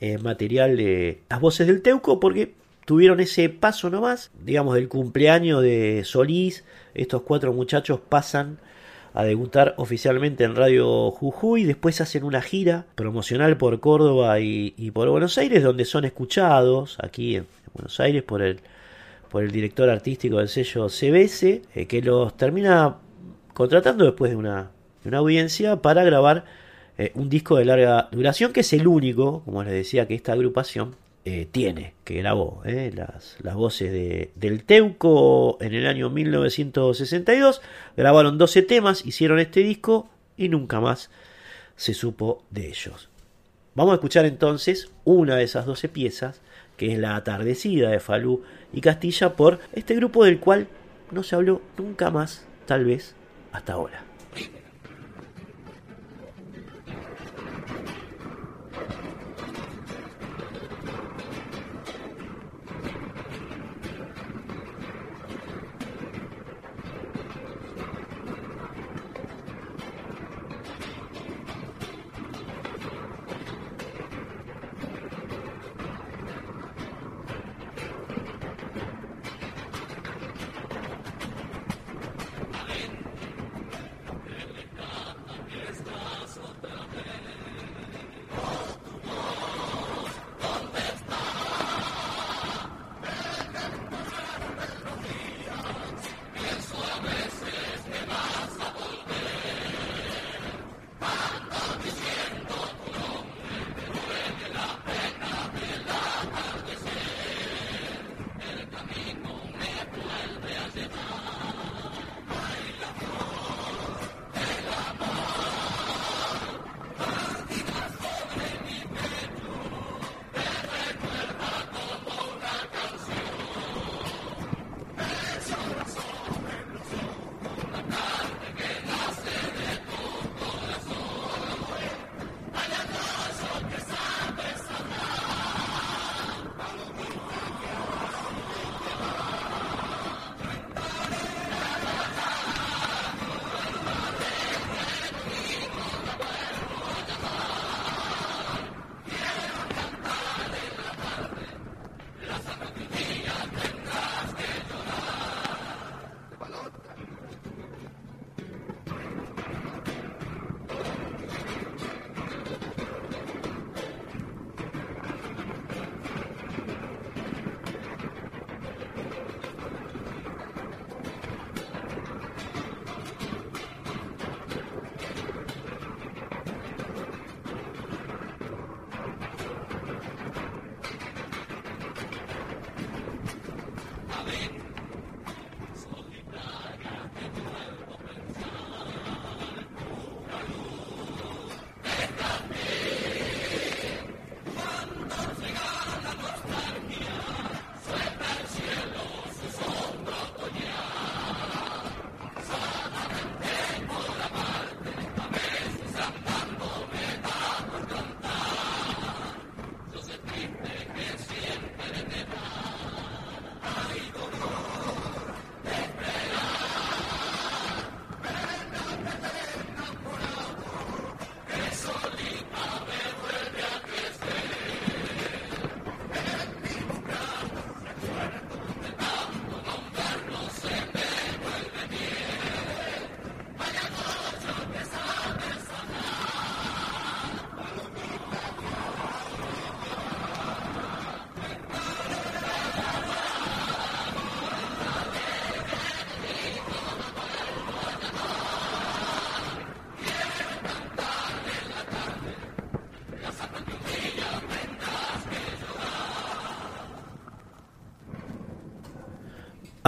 [0.00, 2.52] eh, material de las voces del Teuco porque
[2.84, 6.64] tuvieron ese paso nomás, digamos, del cumpleaños de Solís.
[6.94, 8.58] Estos cuatro muchachos pasan
[9.14, 11.64] a debutar oficialmente en Radio Jujuy.
[11.64, 16.98] Después hacen una gira promocional por Córdoba y, y por Buenos Aires, donde son escuchados
[17.00, 18.60] aquí en Buenos Aires por el
[19.34, 22.98] por el director artístico del sello CBS, eh, que los termina
[23.52, 24.70] contratando después de una,
[25.04, 26.44] una audiencia para grabar
[26.98, 30.34] eh, un disco de larga duración, que es el único, como les decía, que esta
[30.34, 30.94] agrupación
[31.24, 37.60] eh, tiene, que grabó las, las, voces de, del Teuco en el año 1962.
[37.96, 41.10] Grabaron 12 temas, hicieron este disco y nunca más
[41.74, 43.08] se supo de ellos.
[43.74, 46.40] Vamos a escuchar entonces una de esas 12 piezas
[46.76, 48.42] que es la atardecida de Falú
[48.72, 50.68] y Castilla por este grupo del cual
[51.10, 53.14] no se habló nunca más, tal vez
[53.52, 54.13] hasta ahora.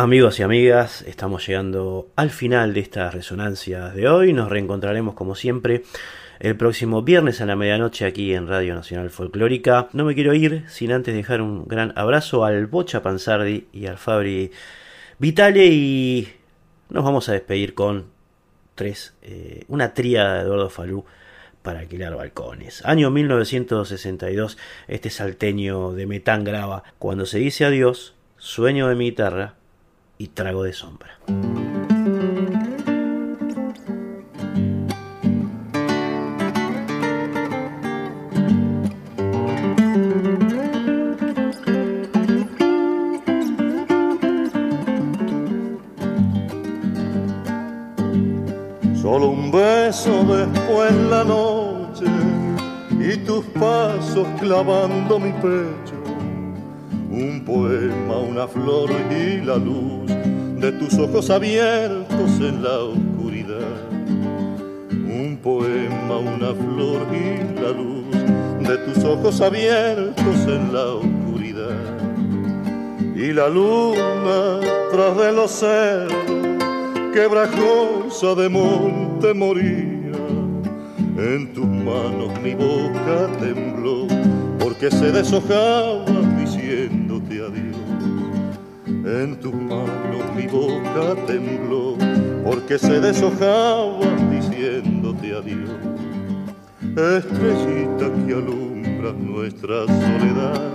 [0.07, 4.33] Amigos y amigas, estamos llegando al final de estas resonancias de hoy.
[4.33, 5.83] Nos reencontraremos como siempre
[6.39, 9.89] el próximo viernes a la medianoche aquí en Radio Nacional Folclórica.
[9.95, 13.99] No me quiero ir sin antes dejar un gran abrazo al Bocha Panzardi y al
[13.99, 14.53] Fabri
[15.19, 16.33] Vitale y
[16.89, 18.07] nos vamos a despedir con
[18.77, 21.05] tres, eh, una tríada de Eduardo Falú
[21.63, 22.81] para alquilar balcones.
[22.85, 24.57] Año 1962,
[24.87, 29.57] este salteño de Metán graba Cuando se dice adiós, sueño de mi guitarra
[30.19, 31.19] y trago de sombra.
[49.01, 52.07] Solo un beso después la noche
[52.99, 55.96] y tus pasos clavando mi pecho
[57.17, 60.07] un poema, una flor y la luz
[60.61, 63.81] de tus ojos abiertos en la oscuridad.
[64.91, 71.81] Un poema, una flor y la luz de tus ojos abiertos en la oscuridad.
[73.15, 74.61] Y la luna
[74.93, 76.13] tras de los cerros,
[77.15, 79.95] quebrajosa de monte moría.
[81.17, 84.07] En tus manos mi boca tembló
[84.59, 86.05] porque se deshojaba
[86.67, 86.96] adiós.
[89.07, 91.97] En tus manos mi boca tembló
[92.45, 94.01] porque se deshojaba
[94.33, 95.71] diciéndote adiós.
[96.83, 100.73] Estrellita que alumbra nuestra soledad,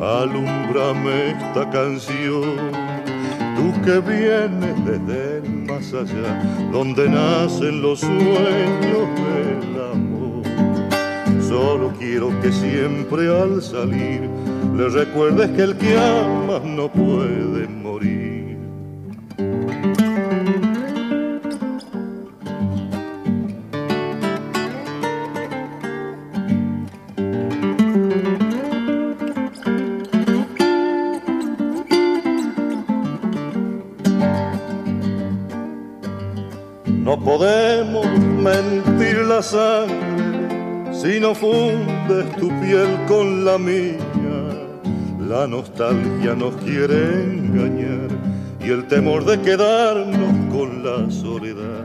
[0.00, 2.56] alumbrame esta canción.
[3.54, 6.42] Tú que vienes desde el más allá,
[6.72, 10.42] donde nacen los sueños del amor.
[11.46, 18.58] Solo quiero que siempre al salir le recuerdes que el que ama no puede morir.
[36.86, 44.07] No podemos mentir la sangre si no fundes tu piel con la mía.
[45.28, 48.08] La nostalgia nos quiere engañar
[48.64, 51.84] y el temor de quedarnos con la soledad.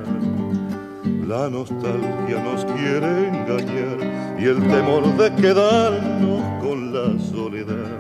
[1.27, 7.99] La nostalgia nos quiere engañar y el temor de quedarnos con la soledad.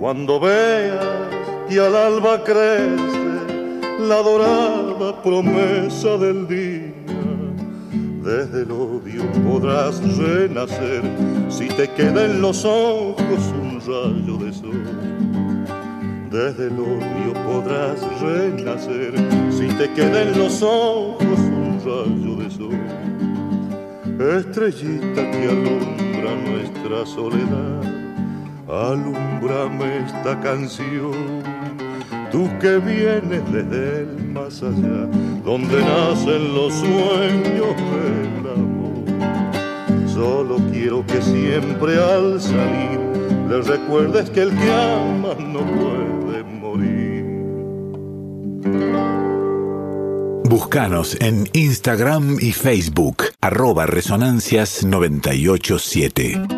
[0.00, 1.06] Cuando veas
[1.68, 3.20] que al alba crece
[4.00, 6.92] la dorada promesa del día,
[8.24, 11.02] desde el odio podrás renacer
[11.48, 13.54] si te queda en los ojos
[13.88, 14.84] rayo de sol.
[16.30, 19.14] Desde el odio podrás renacer
[19.50, 22.78] si te queda en los ojos un rayo de sol.
[24.36, 27.82] Estrellita que alumbra nuestra soledad,
[28.68, 31.42] alumbrame esta canción.
[32.30, 35.08] Tú que vienes desde el más allá,
[35.42, 40.08] donde nacen los sueños del amor.
[40.12, 43.07] Solo quiero que siempre al salir
[43.48, 47.24] le recuerdes que el que ama no puede morir.
[50.44, 56.57] Búscanos en Instagram y Facebook, arroba Resonancias 987.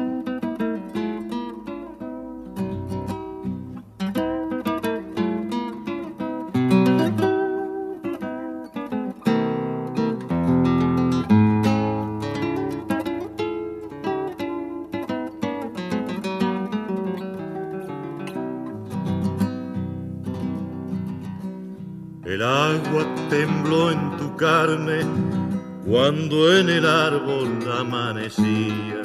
[27.81, 29.03] Amanecía,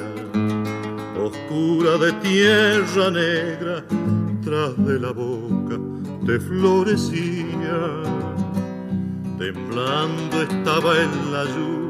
[1.18, 3.84] oscura de tierra negra,
[4.44, 5.78] tras de la boca
[6.26, 7.78] te florecía.
[9.38, 11.86] Temblando estaba en la lluvia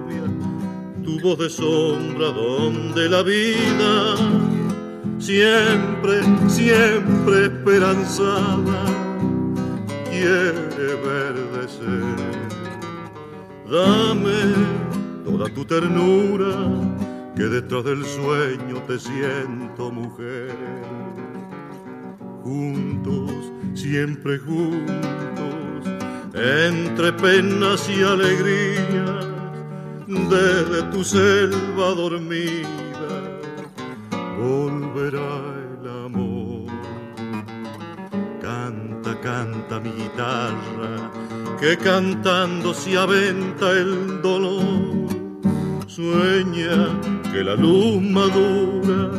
[1.04, 4.16] tu voz de sombra donde la vida
[5.18, 8.84] siempre, siempre esperanzada
[10.10, 12.16] quiere verdecer.
[13.70, 14.75] Dame
[15.36, 16.54] toda tu ternura,
[17.36, 20.56] que detrás del sueño te siento mujer.
[22.42, 25.84] Juntos, siempre juntos,
[26.32, 29.26] entre penas y alegrías,
[30.06, 33.10] desde tu selva dormida,
[34.40, 35.34] volverá
[35.80, 36.72] el amor.
[38.40, 41.10] Canta, canta mi guitarra,
[41.60, 45.05] que cantando se aventa el dolor.
[45.96, 47.00] Sueña
[47.32, 49.10] que la luz madura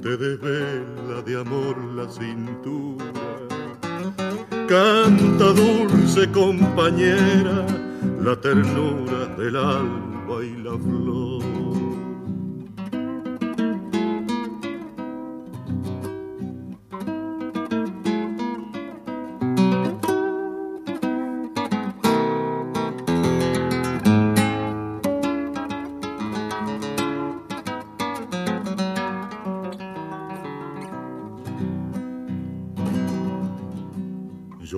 [0.00, 3.04] te desvela de amor la cintura.
[4.66, 7.66] Canta dulce compañera
[8.22, 11.57] la ternura del alba y la flor.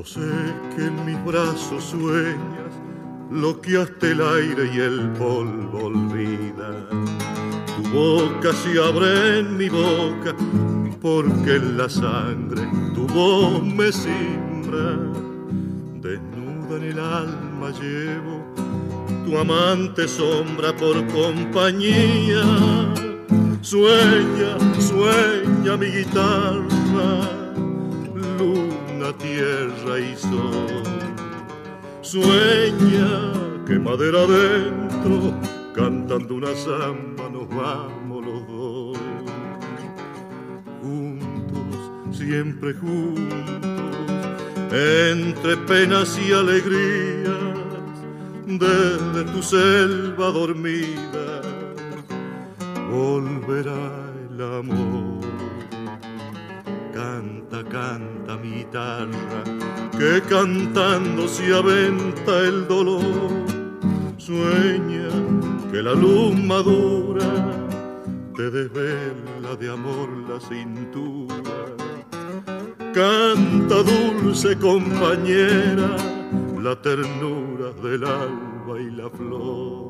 [0.01, 0.20] Yo sé
[0.74, 2.72] que en mis brazos sueñas
[3.31, 6.89] lo que hasta el aire y el polvo olvida.
[7.77, 10.35] Tu boca se abre en mi boca
[11.02, 14.97] porque en la sangre tu voz me simbra.
[16.01, 18.55] Desnuda en el alma llevo
[19.27, 22.43] tu amante sombra por compañía.
[23.60, 27.40] Sueña, sueña mi guitarra
[29.12, 30.82] tierra y sol.
[32.03, 33.32] Sueña
[33.66, 35.35] que madera adentro,
[35.74, 38.99] cantando una samba, nos vamos los dos.
[40.82, 43.70] Juntos, siempre juntos,
[44.73, 47.39] entre penas y alegrías,
[48.47, 51.43] desde tu selva dormida,
[52.91, 55.20] volverá el amor
[56.93, 59.43] canta, canta mi guitarra,
[59.99, 63.31] que cantando se aventa el dolor.
[64.17, 65.09] Sueña
[65.71, 67.27] que la luz madura
[68.37, 71.35] te desvela de amor la cintura.
[72.93, 75.97] Canta dulce compañera
[76.61, 79.90] la ternura del alba y la flor.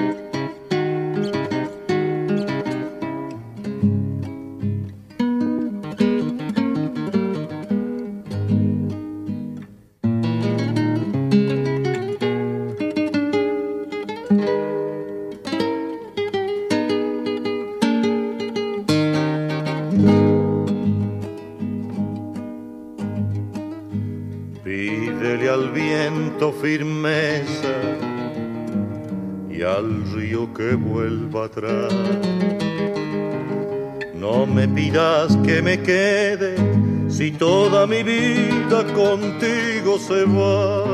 [40.11, 40.85] Se va.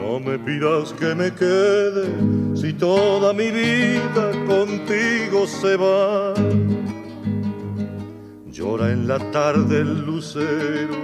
[0.00, 2.06] No me pidas que me quede
[2.54, 6.34] si toda mi vida contigo se va.
[8.52, 10.96] Llora en la tarde el lucero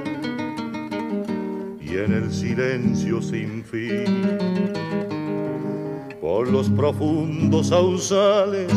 [1.80, 4.38] y en el silencio sin fin.
[6.20, 8.72] Por los profundos sausales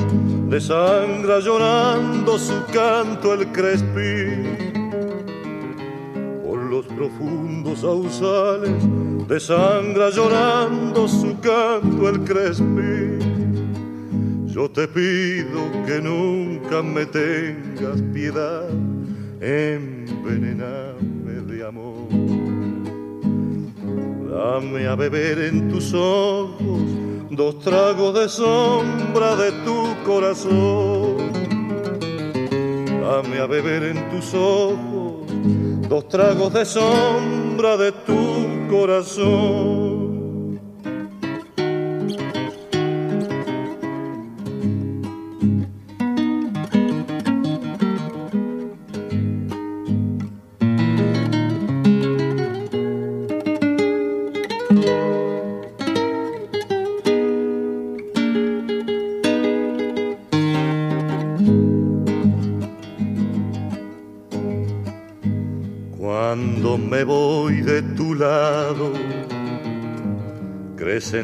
[0.50, 4.35] desangra llorando su canto el crespín.
[7.86, 8.82] Sausales
[9.28, 13.20] desangra llorando su canto el crespín.
[14.48, 18.68] Yo te pido que nunca me tengas piedad,
[19.40, 22.08] envenename de amor.
[24.32, 26.82] Dame a beber en tus ojos
[27.30, 31.18] dos tragos de sombra de tu corazón.
[33.04, 35.28] Dame a beber en tus ojos
[35.88, 39.75] dos tragos de sombra de tu corazón.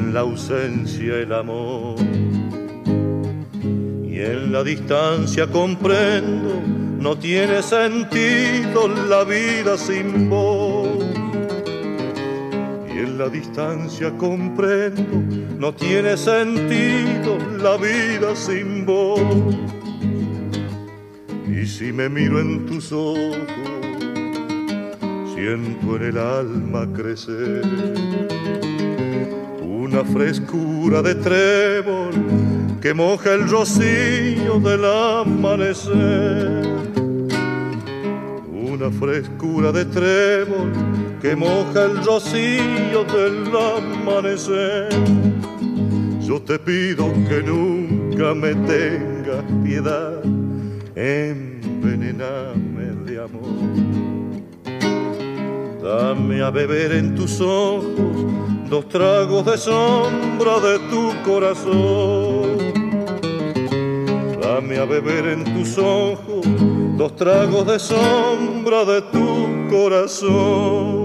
[0.02, 1.96] En la ausencia el amor.
[4.04, 6.60] Y en la distancia comprendo,
[6.98, 10.88] no tiene sentido la vida sin vos.
[12.92, 15.16] Y en la distancia comprendo,
[15.58, 19.20] no tiene sentido la vida sin vos.
[21.48, 23.36] Y si me miro en tus ojos,
[25.34, 27.62] siento en el alma crecer
[30.02, 32.10] una frescura de trébol
[32.80, 36.66] que moja el rocío del amanecer.
[38.50, 40.72] Una frescura de trébol
[41.20, 44.88] que moja el rocío del amanecer.
[46.20, 50.20] Yo te pido que nunca me tengas piedad,
[50.96, 54.02] envenename de amor.
[55.80, 62.56] Dame a beber en tus ojos dos tragos de sombra de tu corazón.
[64.40, 66.46] Dame a beber en tus ojos
[66.96, 71.01] dos tragos de sombra de tu corazón.